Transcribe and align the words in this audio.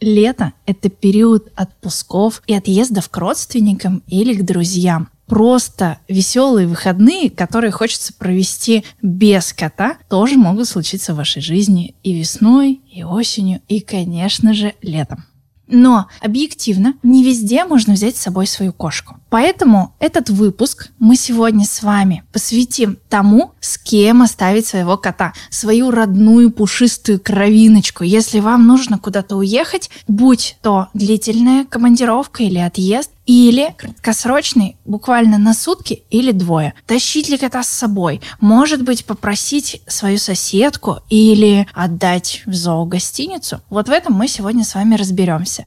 Лето– 0.00 0.52
это 0.66 0.88
период 0.88 1.48
отпусков 1.54 2.42
и 2.46 2.54
отъездов 2.54 3.08
к 3.08 3.16
родственникам 3.16 4.02
или 4.06 4.34
к 4.34 4.44
друзьям. 4.44 5.08
Просто 5.26 5.98
веселые 6.08 6.66
выходные, 6.66 7.30
которые 7.30 7.70
хочется 7.70 8.14
провести 8.14 8.84
без 9.02 9.52
кота, 9.52 9.98
тоже 10.08 10.38
могут 10.38 10.68
случиться 10.68 11.12
в 11.12 11.16
вашей 11.18 11.42
жизни 11.42 11.94
и 12.02 12.14
весной, 12.14 12.80
и 12.90 13.04
осенью, 13.04 13.60
и, 13.68 13.80
конечно 13.80 14.54
же, 14.54 14.74
летом. 14.80 15.24
Но 15.68 16.08
объективно 16.20 16.94
не 17.02 17.22
везде 17.22 17.64
можно 17.64 17.94
взять 17.94 18.16
с 18.16 18.22
собой 18.22 18.46
свою 18.46 18.72
кошку. 18.72 19.16
Поэтому 19.30 19.94
этот 19.98 20.30
выпуск 20.30 20.88
мы 20.98 21.16
сегодня 21.16 21.66
с 21.66 21.82
вами 21.82 22.24
посвятим 22.32 22.98
тому, 23.08 23.52
с 23.60 23.76
кем 23.76 24.22
оставить 24.22 24.66
своего 24.66 24.96
кота, 24.96 25.34
свою 25.50 25.90
родную 25.90 26.50
пушистую 26.50 27.20
кровиночку. 27.20 28.04
Если 28.04 28.40
вам 28.40 28.66
нужно 28.66 28.98
куда-то 28.98 29.36
уехать, 29.36 29.90
будь 30.08 30.56
то 30.62 30.88
длительная 30.94 31.64
командировка 31.64 32.42
или 32.42 32.58
отъезд, 32.58 33.10
или 33.28 33.74
краткосрочный, 33.76 34.78
буквально 34.86 35.36
на 35.36 35.52
сутки 35.52 36.02
или 36.08 36.32
двое. 36.32 36.72
Тащить 36.86 37.28
ли 37.28 37.36
кота 37.36 37.62
с 37.62 37.68
собой? 37.68 38.22
Может 38.40 38.82
быть, 38.82 39.04
попросить 39.04 39.82
свою 39.86 40.16
соседку 40.16 41.00
или 41.10 41.68
отдать 41.74 42.42
в 42.46 42.54
зоогостиницу? 42.54 43.60
Вот 43.68 43.88
в 43.88 43.92
этом 43.92 44.14
мы 44.14 44.28
сегодня 44.28 44.64
с 44.64 44.74
вами 44.74 44.94
разберемся. 44.94 45.66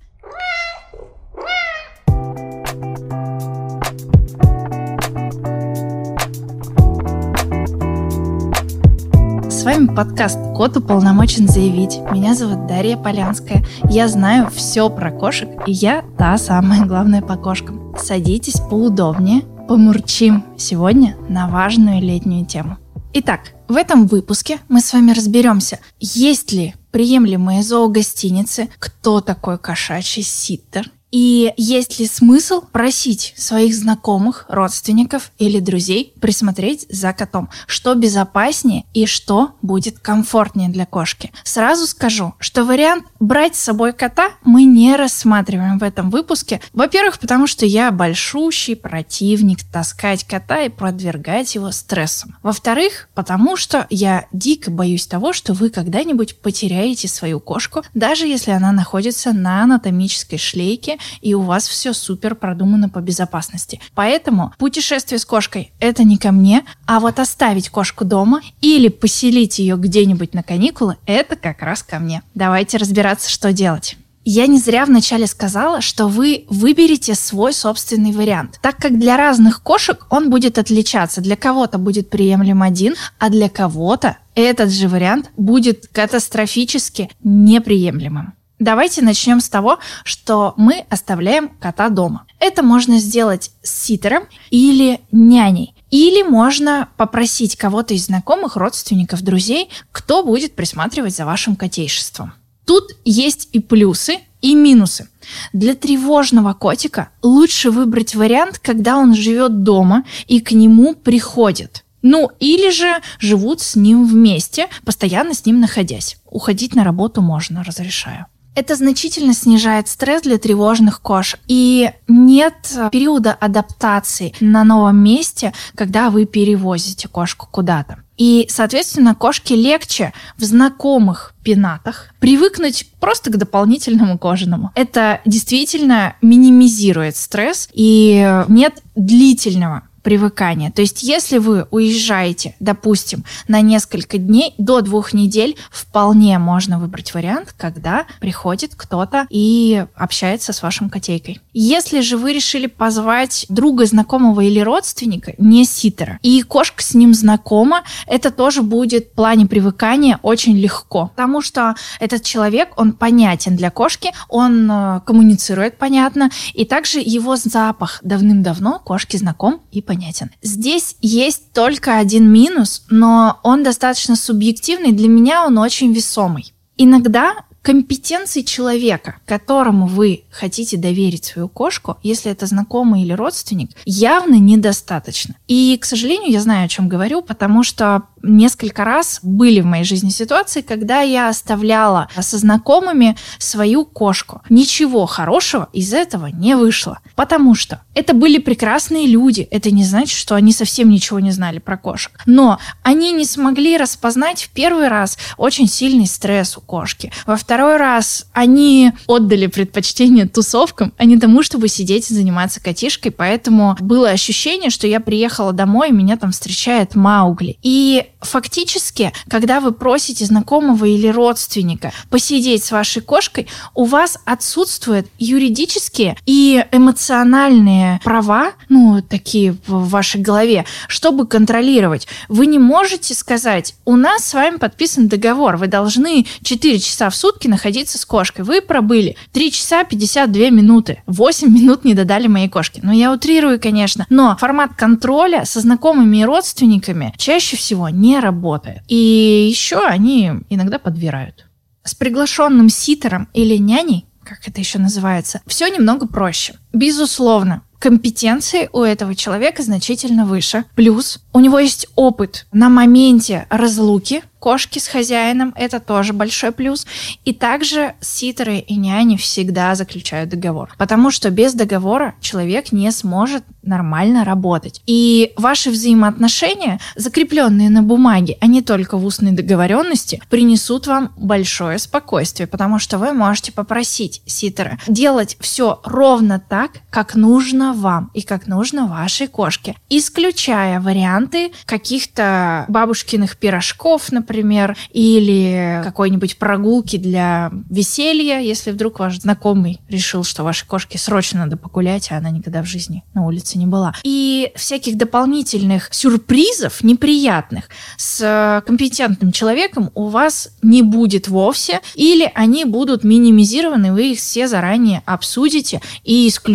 Вами 9.82 9.96
подкаст 9.96 10.38
«Кот 10.56 10.78
уполномочен 10.78 11.48
заявить». 11.48 12.00
Меня 12.12 12.36
зовут 12.36 12.68
Дарья 12.68 12.98
Полянская. 12.98 13.66
Я 13.84 14.08
знаю 14.08 14.50
все 14.54 14.90
про 14.90 15.12
кошек, 15.12 15.50
и 15.66 15.72
я 15.72 16.04
та 16.18 16.38
самая 16.38 16.86
главная 16.86 17.22
по 17.22 17.36
кошкам. 17.36 17.96
Садитесь 17.98 18.60
поудобнее, 18.60 19.42
помурчим 19.68 20.44
сегодня 20.58 21.16
на 21.30 21.48
важную 21.48 22.00
летнюю 22.00 22.46
тему. 22.46 22.78
Итак, 23.14 23.54
в 23.68 23.76
этом 23.76 24.06
выпуске 24.06 24.60
мы 24.70 24.82
с 24.82 24.94
вами 24.94 25.12
разберемся, 25.12 25.80
есть 26.00 26.52
ли 26.52 26.76
приемлемые 26.92 27.64
зоогостиницы, 27.64 28.70
кто 28.78 29.20
такой 29.22 29.58
кошачий 29.58 30.24
ситтер, 30.24 30.92
и 31.12 31.54
есть 31.58 32.00
ли 32.00 32.08
смысл 32.08 32.62
просить 32.62 33.34
своих 33.38 33.76
знакомых, 33.76 34.46
родственников 34.48 35.32
или 35.38 35.60
друзей 35.60 36.14
присмотреть 36.22 36.86
за 36.90 37.12
котом? 37.12 37.50
Что 37.68 37.96
безопаснее 37.96 38.86
и 38.94 39.06
что 39.06 39.52
будет 39.62 40.00
комфортнее 40.00 40.70
для 40.70 40.86
кошки? 40.86 41.32
Сразу 41.44 41.86
скажу, 41.86 42.34
что 42.40 42.64
вариант 42.64 43.06
брать 43.20 43.56
с 43.56 43.60
собой 43.60 43.92
кота 43.92 44.32
мы 44.44 44.64
не 44.64 44.96
рассматриваем 44.96 45.80
в 45.80 45.84
этом 45.84 46.10
выпуске. 46.10 46.62
Во-первых, 46.72 47.20
потому 47.20 47.46
что 47.46 47.66
я 47.66 47.92
большущий 47.92 48.76
противник 48.76 49.64
таскать 49.64 50.24
кота 50.24 50.62
и 50.62 50.70
подвергать 50.70 51.56
его 51.56 51.72
стрессам. 51.72 52.38
Во-вторых, 52.42 53.10
потому 53.14 53.58
что 53.58 53.86
я 53.90 54.28
дико 54.32 54.72
боюсь 54.72 55.08
того, 55.08 55.34
что 55.34 55.54
вы 55.54 55.70
когда-нибудь 55.70 56.38
потеряете 56.38 57.10
свою 57.10 57.42
кошку, 57.42 57.84
даже 57.94 58.28
если 58.28 58.52
она 58.52 58.72
находится 58.72 59.34
на 59.34 59.64
анатомической 59.64 60.38
шлейке 60.38 60.98
и 61.22 61.34
у 61.34 61.42
вас 61.42 61.68
все 61.68 61.94
супер 61.94 62.36
продумано 62.36 62.90
по 62.90 63.00
безопасности. 63.00 63.80
Поэтому 63.94 64.54
путешествие 64.58 65.20
с 65.20 65.26
кошкой– 65.26 65.72
это 65.80 66.04
не 66.04 66.18
ко 66.18 66.32
мне, 66.32 66.64
а 66.86 67.00
вот 67.00 67.20
оставить 67.20 67.70
кошку 67.70 68.06
дома 68.06 68.42
или 68.62 68.88
поселить 68.88 69.60
ее 69.60 69.78
где-нибудь 69.78 70.34
на 70.34 70.44
каникулы– 70.44 70.98
это 71.06 71.36
как 71.36 71.62
раз 71.62 71.84
ко 71.84 72.00
мне. 72.00 72.22
Давайте 72.34 72.78
разбираться, 72.78 73.30
что 73.30 73.52
делать. 73.54 73.98
Я 74.24 74.46
не 74.46 74.60
зря 74.60 74.86
вначале 74.86 75.26
сказала, 75.26 75.82
что 75.82 76.08
вы 76.08 76.46
выберете 76.48 77.16
свой 77.16 77.54
собственный 77.54 78.12
вариант, 78.12 78.60
так 78.62 78.78
как 78.78 79.00
для 79.00 79.18
разных 79.18 79.64
кошек 79.64 80.06
он 80.12 80.30
будет 80.30 80.60
отличаться. 80.60 81.22
Для 81.22 81.36
кого-то 81.36 81.80
будет 81.80 82.12
приемлем 82.12 82.62
один, 82.62 82.94
а 83.18 83.30
для 83.30 83.50
кого-то 83.50 84.18
этот 84.36 84.70
же 84.70 84.88
вариант 84.88 85.32
будет 85.38 85.88
катастрофически 85.92 87.10
неприемлемым. 87.24 88.34
Давайте 88.62 89.02
начнем 89.02 89.40
с 89.40 89.50
того, 89.50 89.80
что 90.04 90.54
мы 90.56 90.86
оставляем 90.88 91.50
кота 91.50 91.90
дома. 91.90 92.28
Это 92.40 92.62
можно 92.62 93.00
сделать 93.00 93.50
с 93.64 93.86
ситером 93.86 94.26
или 94.52 95.02
няней. 95.12 95.74
Или 95.90 96.22
можно 96.22 96.88
попросить 96.96 97.56
кого-то 97.56 97.96
из 97.96 98.06
знакомых, 98.06 98.58
родственников, 98.58 99.24
друзей, 99.24 99.70
кто 99.92 100.24
будет 100.24 100.54
присматривать 100.54 101.16
за 101.16 101.26
вашим 101.26 101.56
котейшеством. 101.56 102.34
Тут 102.64 102.84
есть 103.04 103.50
и 103.52 103.60
плюсы, 103.60 104.20
и 104.42 104.54
минусы. 104.54 105.10
Для 105.54 105.74
тревожного 105.74 106.54
котика 106.54 107.10
лучше 107.24 107.72
выбрать 107.72 108.14
вариант, 108.14 108.60
когда 108.60 108.98
он 108.98 109.16
живет 109.16 109.64
дома 109.64 110.04
и 110.28 110.40
к 110.40 110.52
нему 110.52 110.94
приходят. 110.94 111.84
Ну, 112.04 112.30
или 112.40 112.70
же 112.70 113.02
живут 113.18 113.60
с 113.62 113.76
ним 113.76 114.06
вместе, 114.06 114.68
постоянно 114.86 115.34
с 115.34 115.48
ним 115.48 115.60
находясь. 115.60 116.18
Уходить 116.30 116.76
на 116.76 116.84
работу 116.84 117.22
можно, 117.22 117.64
разрешаю. 117.64 118.28
Это 118.54 118.76
значительно 118.76 119.34
снижает 119.34 119.88
стресс 119.88 120.24
для 120.24 120.38
тревожных 120.38 121.02
кошек. 121.02 121.40
И 121.48 121.92
нет 122.08 122.56
периода 122.92 123.34
адаптации 123.34 124.34
на 124.42 124.64
новом 124.64 124.98
месте, 124.98 125.54
когда 125.76 126.10
вы 126.10 126.26
перевозите 126.26 127.08
кошку 127.08 127.48
куда-то. 127.50 128.00
И, 128.18 128.46
соответственно, 128.50 129.16
кошке 129.16 129.56
легче 129.56 130.14
в 130.38 130.44
знакомых 130.44 131.34
пенатах 131.44 132.10
привыкнуть 132.20 132.88
просто 133.00 133.32
к 133.32 133.38
дополнительному 133.38 134.20
кожаному. 134.20 134.72
Это 134.76 135.22
действительно 135.26 136.16
минимизирует 136.22 137.16
стресс 137.16 137.68
и 137.74 138.44
нет 138.48 138.84
длительного 138.96 139.84
привыкания. 140.04 140.72
То 140.72 140.82
есть, 140.82 141.04
если 141.04 141.38
вы 141.38 141.68
уезжаете, 141.72 142.56
допустим, 142.60 143.24
на 143.48 143.62
несколько 143.62 144.18
дней, 144.18 144.54
до 144.58 144.82
двух 144.82 145.14
недель, 145.14 145.56
вполне 145.70 146.38
можно 146.40 146.80
выбрать 146.80 147.14
вариант, 147.14 147.54
когда 147.58 148.06
приходит 148.20 148.74
кто-то 148.76 149.28
и 149.30 149.86
общается 149.96 150.54
с 150.54 150.62
вашим 150.62 150.90
котейкой. 150.90 151.40
Если 151.54 152.02
же 152.02 152.18
вы 152.18 152.34
решили 152.34 152.68
позвать 152.68 153.46
друга, 153.50 153.86
знакомого 153.86 154.42
или 154.42 154.60
родственника, 154.60 155.34
не 155.38 155.66
ситера, 155.66 156.20
и 156.22 156.42
кошка 156.42 156.84
с 156.84 156.94
ним 156.94 157.14
знакома, 157.14 157.84
это 158.08 158.32
тоже 158.32 158.62
будет 158.62 159.08
в 159.08 159.12
плане 159.12 159.46
привыкания 159.46 160.20
очень 160.22 160.58
легко. 160.58 161.08
Потому 161.08 161.42
что 161.42 161.76
этот 162.00 162.24
человек, 162.24 162.70
он 162.78 162.94
понятен 162.94 163.56
для 163.56 163.70
кошки, 163.70 164.12
он 164.30 164.70
э, 164.70 165.02
коммуницирует 165.06 165.78
понятно, 165.78 166.30
и 166.54 166.66
также 166.66 167.00
его 167.00 167.36
запах 167.36 168.00
давным-давно 168.04 168.80
кошке 168.80 169.18
знаком 169.18 169.62
и 169.72 169.82
понятен. 169.92 170.32
Здесь 170.42 170.96
есть 171.02 171.52
только 171.52 171.98
один 171.98 172.32
минус, 172.32 172.86
но 172.90 173.40
он 173.44 173.62
достаточно 173.62 174.16
субъективный, 174.16 174.94
для 174.94 175.10
меня 175.10 175.46
он 175.46 175.58
очень 175.58 175.92
весомый. 175.92 176.54
Иногда 176.78 177.36
компетенции 177.62 178.42
человека, 178.42 179.18
которому 179.26 179.88
вы 179.88 180.24
хотите 180.32 180.78
доверить 180.78 181.26
свою 181.26 181.50
кошку, 181.50 181.98
если 182.04 182.32
это 182.32 182.46
знакомый 182.46 183.02
или 183.02 183.12
родственник, 183.12 183.72
явно 183.86 184.36
недостаточно. 184.36 185.36
И, 185.48 185.78
к 185.80 185.86
сожалению, 185.86 186.32
я 186.32 186.40
знаю, 186.40 186.66
о 186.66 186.70
чем 186.70 186.88
говорю, 186.88 187.22
потому 187.22 187.64
что 187.64 188.04
несколько 188.24 188.84
раз 188.84 189.20
были 189.24 189.62
в 189.62 189.66
моей 189.66 189.84
жизни 189.84 190.10
ситуации, 190.10 190.62
когда 190.62 191.02
я 191.02 191.30
оставляла 191.30 192.10
со 192.20 192.38
знакомыми 192.38 193.18
свою 193.38 193.86
кошку. 193.86 194.42
Ничего 194.50 195.06
хорошего 195.06 195.70
из 195.74 195.94
этого 195.94 196.28
не 196.28 196.56
вышло, 196.56 197.00
потому 197.16 197.56
что 197.56 197.82
это 197.94 198.14
были 198.14 198.38
прекрасные 198.38 199.08
люди. 199.08 199.48
Это 199.52 199.72
не 199.72 199.84
значит, 199.84 200.18
что 200.18 200.36
они 200.36 200.54
совсем 200.54 200.90
ничего 200.90 201.20
не 201.20 201.32
знали 201.32 201.60
про 201.60 201.78
кошек. 201.78 202.12
Но 202.26 202.60
они 202.84 203.12
не 203.12 203.26
смогли 203.26 203.78
распознать 203.78 204.44
в 204.44 204.50
первый 204.50 204.88
раз 204.88 205.18
очень 205.38 205.68
сильный 205.68 206.08
стресс 206.08 206.58
у 206.58 206.62
кошки. 206.62 207.12
Во 207.26 207.36
второй 207.36 207.78
раз 207.78 208.28
они 208.34 208.94
отдали 209.08 209.48
предпочтение 209.48 210.28
тусовкам, 210.28 210.94
а 210.98 211.06
не 211.06 211.18
тому, 211.18 211.44
чтобы 211.44 211.68
сидеть 211.68 212.10
и 212.12 212.14
заниматься 212.14 212.62
котишкой. 212.62 213.12
Поэтому 213.12 213.76
было 213.80 214.10
ощущение, 214.10 214.70
что 214.70 214.88
я 214.88 215.00
приехала 215.00 215.54
домой, 215.54 215.90
и 215.90 215.94
меня 215.94 216.18
там 216.18 216.32
встречает 216.32 216.96
Маугли. 216.96 217.58
И 217.62 218.11
фактически, 218.22 219.12
когда 219.30 219.60
вы 219.60 219.72
просите 219.72 220.26
знакомого 220.26 220.86
или 220.86 221.08
родственника 221.08 221.92
посидеть 222.10 222.64
с 222.64 222.72
вашей 222.72 223.02
кошкой, 223.02 223.48
у 223.76 223.86
вас 223.86 224.18
отсутствуют 224.26 225.08
юридические 225.20 226.18
и 226.26 226.66
эмоциональные 226.72 228.00
права, 228.04 228.54
ну, 228.70 229.02
такие 229.02 229.56
в 229.68 229.90
вашей 229.90 230.22
голове, 230.22 230.66
чтобы 230.88 231.28
контролировать. 231.28 232.08
Вы 232.30 232.46
не 232.46 232.60
можете 232.60 233.14
сказать, 233.14 233.76
у 233.86 233.96
нас 233.96 234.26
с 234.26 234.34
вами 234.34 234.58
подписан 234.58 235.08
договор, 235.08 235.58
вы 235.58 235.68
должны 235.68 236.26
4 236.44 236.80
часа 236.80 237.10
в 237.10 237.16
сутки 237.16 237.48
находиться 237.48 237.98
с 237.98 238.06
кошкой. 238.06 238.46
Вы 238.46 238.62
пробыли 238.62 239.16
3 239.34 239.52
часа 239.52 239.84
52 239.84 240.50
минуты. 240.50 241.04
8 241.08 241.50
минут 241.50 241.84
не 241.86 241.94
додали 241.94 242.28
моей 242.28 242.50
кошке. 242.50 242.82
Ну, 242.84 242.92
я 242.92 243.12
утрирую, 243.12 243.60
конечно, 243.60 244.06
но 244.10 244.36
формат 244.38 244.72
контроля 244.76 245.46
со 245.46 245.60
знакомыми 245.60 246.18
и 246.18 246.26
родственниками 246.26 247.14
чаще 247.18 247.58
всего 247.58 247.90
не 247.90 248.11
не 248.12 248.20
работает. 248.20 248.82
И 248.88 249.48
еще 249.50 249.86
они 249.86 250.32
иногда 250.50 250.80
подбирают. 250.80 251.48
С 251.84 251.96
приглашенным 251.96 252.70
ситером 252.70 253.30
или 253.34 253.58
няней 253.58 254.06
как 254.24 254.48
это 254.48 254.62
еще 254.62 254.80
называется, 254.80 255.42
все 255.48 255.68
немного 255.68 256.08
проще. 256.08 256.54
Безусловно, 256.74 257.64
компетенции 257.80 258.70
у 258.72 258.82
этого 258.82 259.16
человека 259.16 259.64
значительно 259.64 260.26
выше. 260.26 260.66
Плюс 260.76 261.20
у 261.34 261.40
него 261.40 261.60
есть 261.60 261.88
опыт 261.96 262.46
на 262.52 262.70
моменте 262.70 263.48
разлуки 263.50 264.24
кошки 264.42 264.80
с 264.80 264.88
хозяином, 264.88 265.54
это 265.56 265.80
тоже 265.80 266.14
большой 266.14 266.52
плюс. 266.52 266.86
И 267.24 267.34
также 267.34 267.94
ситеры 268.02 268.58
и 268.58 268.76
няни 268.76 269.16
всегда 269.16 269.76
заключают 269.76 270.32
договор, 270.32 270.74
потому 270.78 271.12
что 271.12 271.30
без 271.30 271.54
договора 271.54 272.16
человек 272.20 272.72
не 272.72 272.92
сможет 272.92 273.44
нормально 273.62 274.26
работать. 274.26 274.82
И 274.88 275.34
ваши 275.38 275.70
взаимоотношения, 275.70 276.80
закрепленные 276.96 277.70
на 277.70 277.84
бумаге, 277.84 278.38
а 278.42 278.48
не 278.48 278.64
только 278.64 278.98
в 278.98 279.06
устной 279.06 279.32
договоренности, 279.32 280.22
принесут 280.30 280.88
вам 280.88 281.14
большое 281.16 281.78
спокойствие, 281.78 282.48
потому 282.48 282.80
что 282.80 282.98
вы 282.98 283.14
можете 283.14 283.52
попросить 283.52 284.24
ситера 284.26 284.80
делать 284.88 285.38
все 285.40 285.80
ровно 285.84 286.40
так, 286.40 286.61
как 286.90 287.16
нужно 287.16 287.74
вам 287.74 288.12
и 288.14 288.22
как 288.22 288.48
нужно 288.48 288.88
вашей 288.88 289.28
кошке, 289.28 289.76
исключая 289.90 290.80
варианты 290.80 291.52
каких-то 291.66 292.66
бабушкиных 292.68 293.38
пирожков, 293.38 294.12
например, 294.12 294.78
или 294.92 295.82
какой-нибудь 295.84 296.38
прогулки 296.38 296.98
для 296.98 297.52
веселья, 297.70 298.40
если 298.40 298.72
вдруг 298.72 299.00
ваш 299.00 299.20
знакомый 299.20 299.80
решил, 299.90 300.24
что 300.24 300.44
вашей 300.44 300.68
кошке 300.68 300.98
срочно 300.98 301.40
надо 301.40 301.58
погулять, 301.58 302.12
а 302.12 302.18
она 302.18 302.30
никогда 302.30 302.62
в 302.62 302.66
жизни 302.66 303.04
на 303.14 303.26
улице 303.26 303.58
не 303.58 303.66
была. 303.66 303.94
И 304.04 304.52
всяких 304.56 304.98
дополнительных 304.98 305.90
сюрпризов 305.94 306.84
неприятных 306.84 307.70
с 307.98 308.64
компетентным 308.66 309.32
человеком 309.32 309.92
у 309.96 310.08
вас 310.08 310.50
не 310.62 310.82
будет 310.82 311.28
вовсе, 311.28 311.80
или 311.96 312.32
они 312.36 312.66
будут 312.66 313.04
минимизированы, 313.04 313.94
вы 313.94 314.12
их 314.12 314.20
все 314.20 314.48
заранее 314.48 315.02
обсудите 315.06 315.82
и 316.04 316.28
исключите 316.28 316.51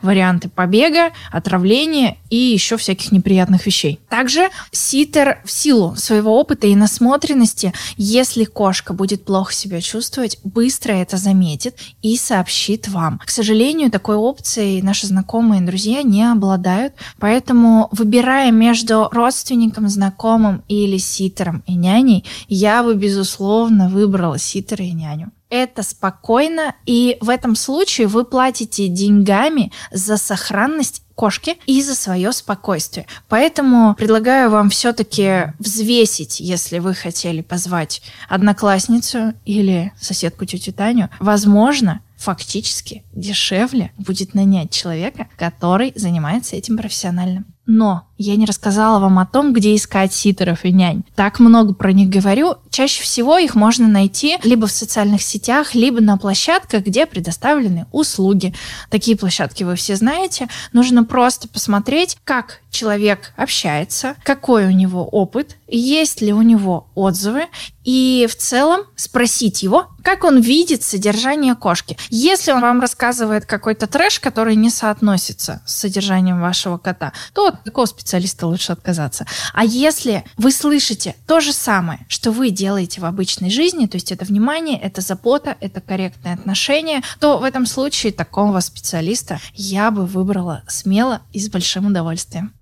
варианты 0.00 0.48
побега, 0.48 1.10
отравления 1.30 2.16
и 2.30 2.36
еще 2.36 2.76
всяких 2.76 3.12
неприятных 3.12 3.66
вещей. 3.66 4.00
Также 4.08 4.48
ситер 4.72 5.40
в 5.44 5.50
силу 5.50 5.94
своего 5.96 6.38
опыта 6.40 6.66
и 6.66 6.74
на 6.74 6.86
насмотренности, 6.86 7.72
если 7.96 8.44
кошка 8.44 8.92
будет 8.92 9.24
плохо 9.24 9.52
себя 9.52 9.80
чувствовать, 9.80 10.38
быстро 10.44 10.92
это 10.92 11.16
заметит 11.16 11.74
и 12.00 12.16
сообщит 12.16 12.86
вам. 12.86 13.18
К 13.18 13.28
сожалению, 13.28 13.90
такой 13.90 14.14
опцией 14.14 14.82
наши 14.82 15.08
знакомые 15.08 15.60
и 15.60 15.66
друзья 15.66 16.04
не 16.04 16.22
обладают, 16.30 16.94
поэтому 17.18 17.88
выбирая 17.90 18.52
между 18.52 19.08
родственником, 19.10 19.88
знакомым 19.88 20.62
или 20.68 20.96
ситером 20.96 21.64
и 21.66 21.74
няней, 21.74 22.24
я 22.46 22.84
бы, 22.84 22.94
безусловно, 22.94 23.88
выбрала 23.88 24.38
ситера 24.38 24.84
и 24.84 24.92
няню 24.92 25.32
это 25.50 25.82
спокойно, 25.82 26.74
и 26.86 27.18
в 27.20 27.28
этом 27.28 27.56
случае 27.56 28.06
вы 28.06 28.24
платите 28.24 28.88
деньгами 28.88 29.72
за 29.90 30.16
сохранность 30.16 31.02
кошки 31.14 31.56
и 31.66 31.82
за 31.82 31.94
свое 31.94 32.30
спокойствие. 32.32 33.06
Поэтому 33.28 33.94
предлагаю 33.94 34.50
вам 34.50 34.70
все-таки 34.70 35.52
взвесить, 35.58 36.40
если 36.40 36.78
вы 36.78 36.94
хотели 36.94 37.40
позвать 37.40 38.02
одноклассницу 38.28 39.32
или 39.44 39.92
соседку 39.98 40.44
тетю 40.44 40.72
Таню. 40.72 41.08
Возможно, 41.18 42.00
фактически 42.16 43.02
дешевле 43.12 43.92
будет 43.98 44.34
нанять 44.34 44.70
человека, 44.70 45.28
который 45.36 45.92
занимается 45.96 46.56
этим 46.56 46.76
профессионально. 46.76 47.44
Но 47.66 48.06
я 48.18 48.36
не 48.36 48.46
рассказала 48.46 48.98
вам 48.98 49.18
о 49.18 49.26
том, 49.26 49.52
где 49.52 49.74
искать 49.74 50.14
ситеров 50.14 50.64
и 50.64 50.72
нянь. 50.72 51.04
Так 51.14 51.38
много 51.38 51.74
про 51.74 51.92
них 51.92 52.08
говорю. 52.08 52.56
Чаще 52.70 53.02
всего 53.02 53.36
их 53.36 53.54
можно 53.54 53.88
найти 53.88 54.38
либо 54.42 54.66
в 54.66 54.72
социальных 54.72 55.22
сетях, 55.22 55.74
либо 55.74 56.00
на 56.00 56.16
площадках, 56.16 56.84
где 56.84 57.06
предоставлены 57.06 57.86
услуги. 57.92 58.54
Такие 58.88 59.16
площадки 59.16 59.64
вы 59.64 59.76
все 59.76 59.96
знаете. 59.96 60.48
Нужно 60.72 61.04
просто 61.04 61.48
посмотреть, 61.48 62.16
как 62.24 62.60
человек 62.70 63.32
общается, 63.36 64.16
какой 64.22 64.66
у 64.66 64.70
него 64.70 65.04
опыт, 65.06 65.56
есть 65.66 66.20
ли 66.20 66.32
у 66.32 66.42
него 66.42 66.88
отзывы, 66.94 67.46
и 67.84 68.26
в 68.28 68.36
целом 68.36 68.82
спросить 68.96 69.62
его, 69.62 69.88
как 70.02 70.24
он 70.24 70.40
видит 70.40 70.82
содержание 70.82 71.54
кошки. 71.54 71.96
Если 72.10 72.52
он 72.52 72.60
вам 72.60 72.80
рассказывает 72.80 73.46
какой-то 73.46 73.86
трэш, 73.86 74.20
который 74.20 74.56
не 74.56 74.70
соотносится 74.70 75.62
с 75.64 75.74
содержанием 75.74 76.40
вашего 76.40 76.76
кота, 76.76 77.12
то 77.32 77.55
от 77.56 77.64
такого 77.64 77.86
специалиста 77.86 78.46
лучше 78.46 78.72
отказаться. 78.72 79.26
А 79.52 79.64
если 79.64 80.24
вы 80.36 80.52
слышите 80.52 81.14
то 81.26 81.40
же 81.40 81.52
самое, 81.52 82.06
что 82.08 82.30
вы 82.30 82.50
делаете 82.50 83.00
в 83.00 83.04
обычной 83.04 83.50
жизни, 83.50 83.86
то 83.86 83.96
есть 83.96 84.12
это 84.12 84.24
внимание, 84.24 84.78
это 84.80 85.00
забота, 85.00 85.56
это 85.60 85.80
корректное 85.80 86.34
отношение, 86.34 87.02
то 87.20 87.38
в 87.38 87.44
этом 87.44 87.66
случае 87.66 88.12
такого 88.12 88.60
специалиста 88.60 89.40
я 89.54 89.90
бы 89.90 90.06
выбрала 90.06 90.62
смело 90.68 91.22
и 91.32 91.40
с 91.40 91.48
большим 91.48 91.86
удовольствием. 91.86 92.52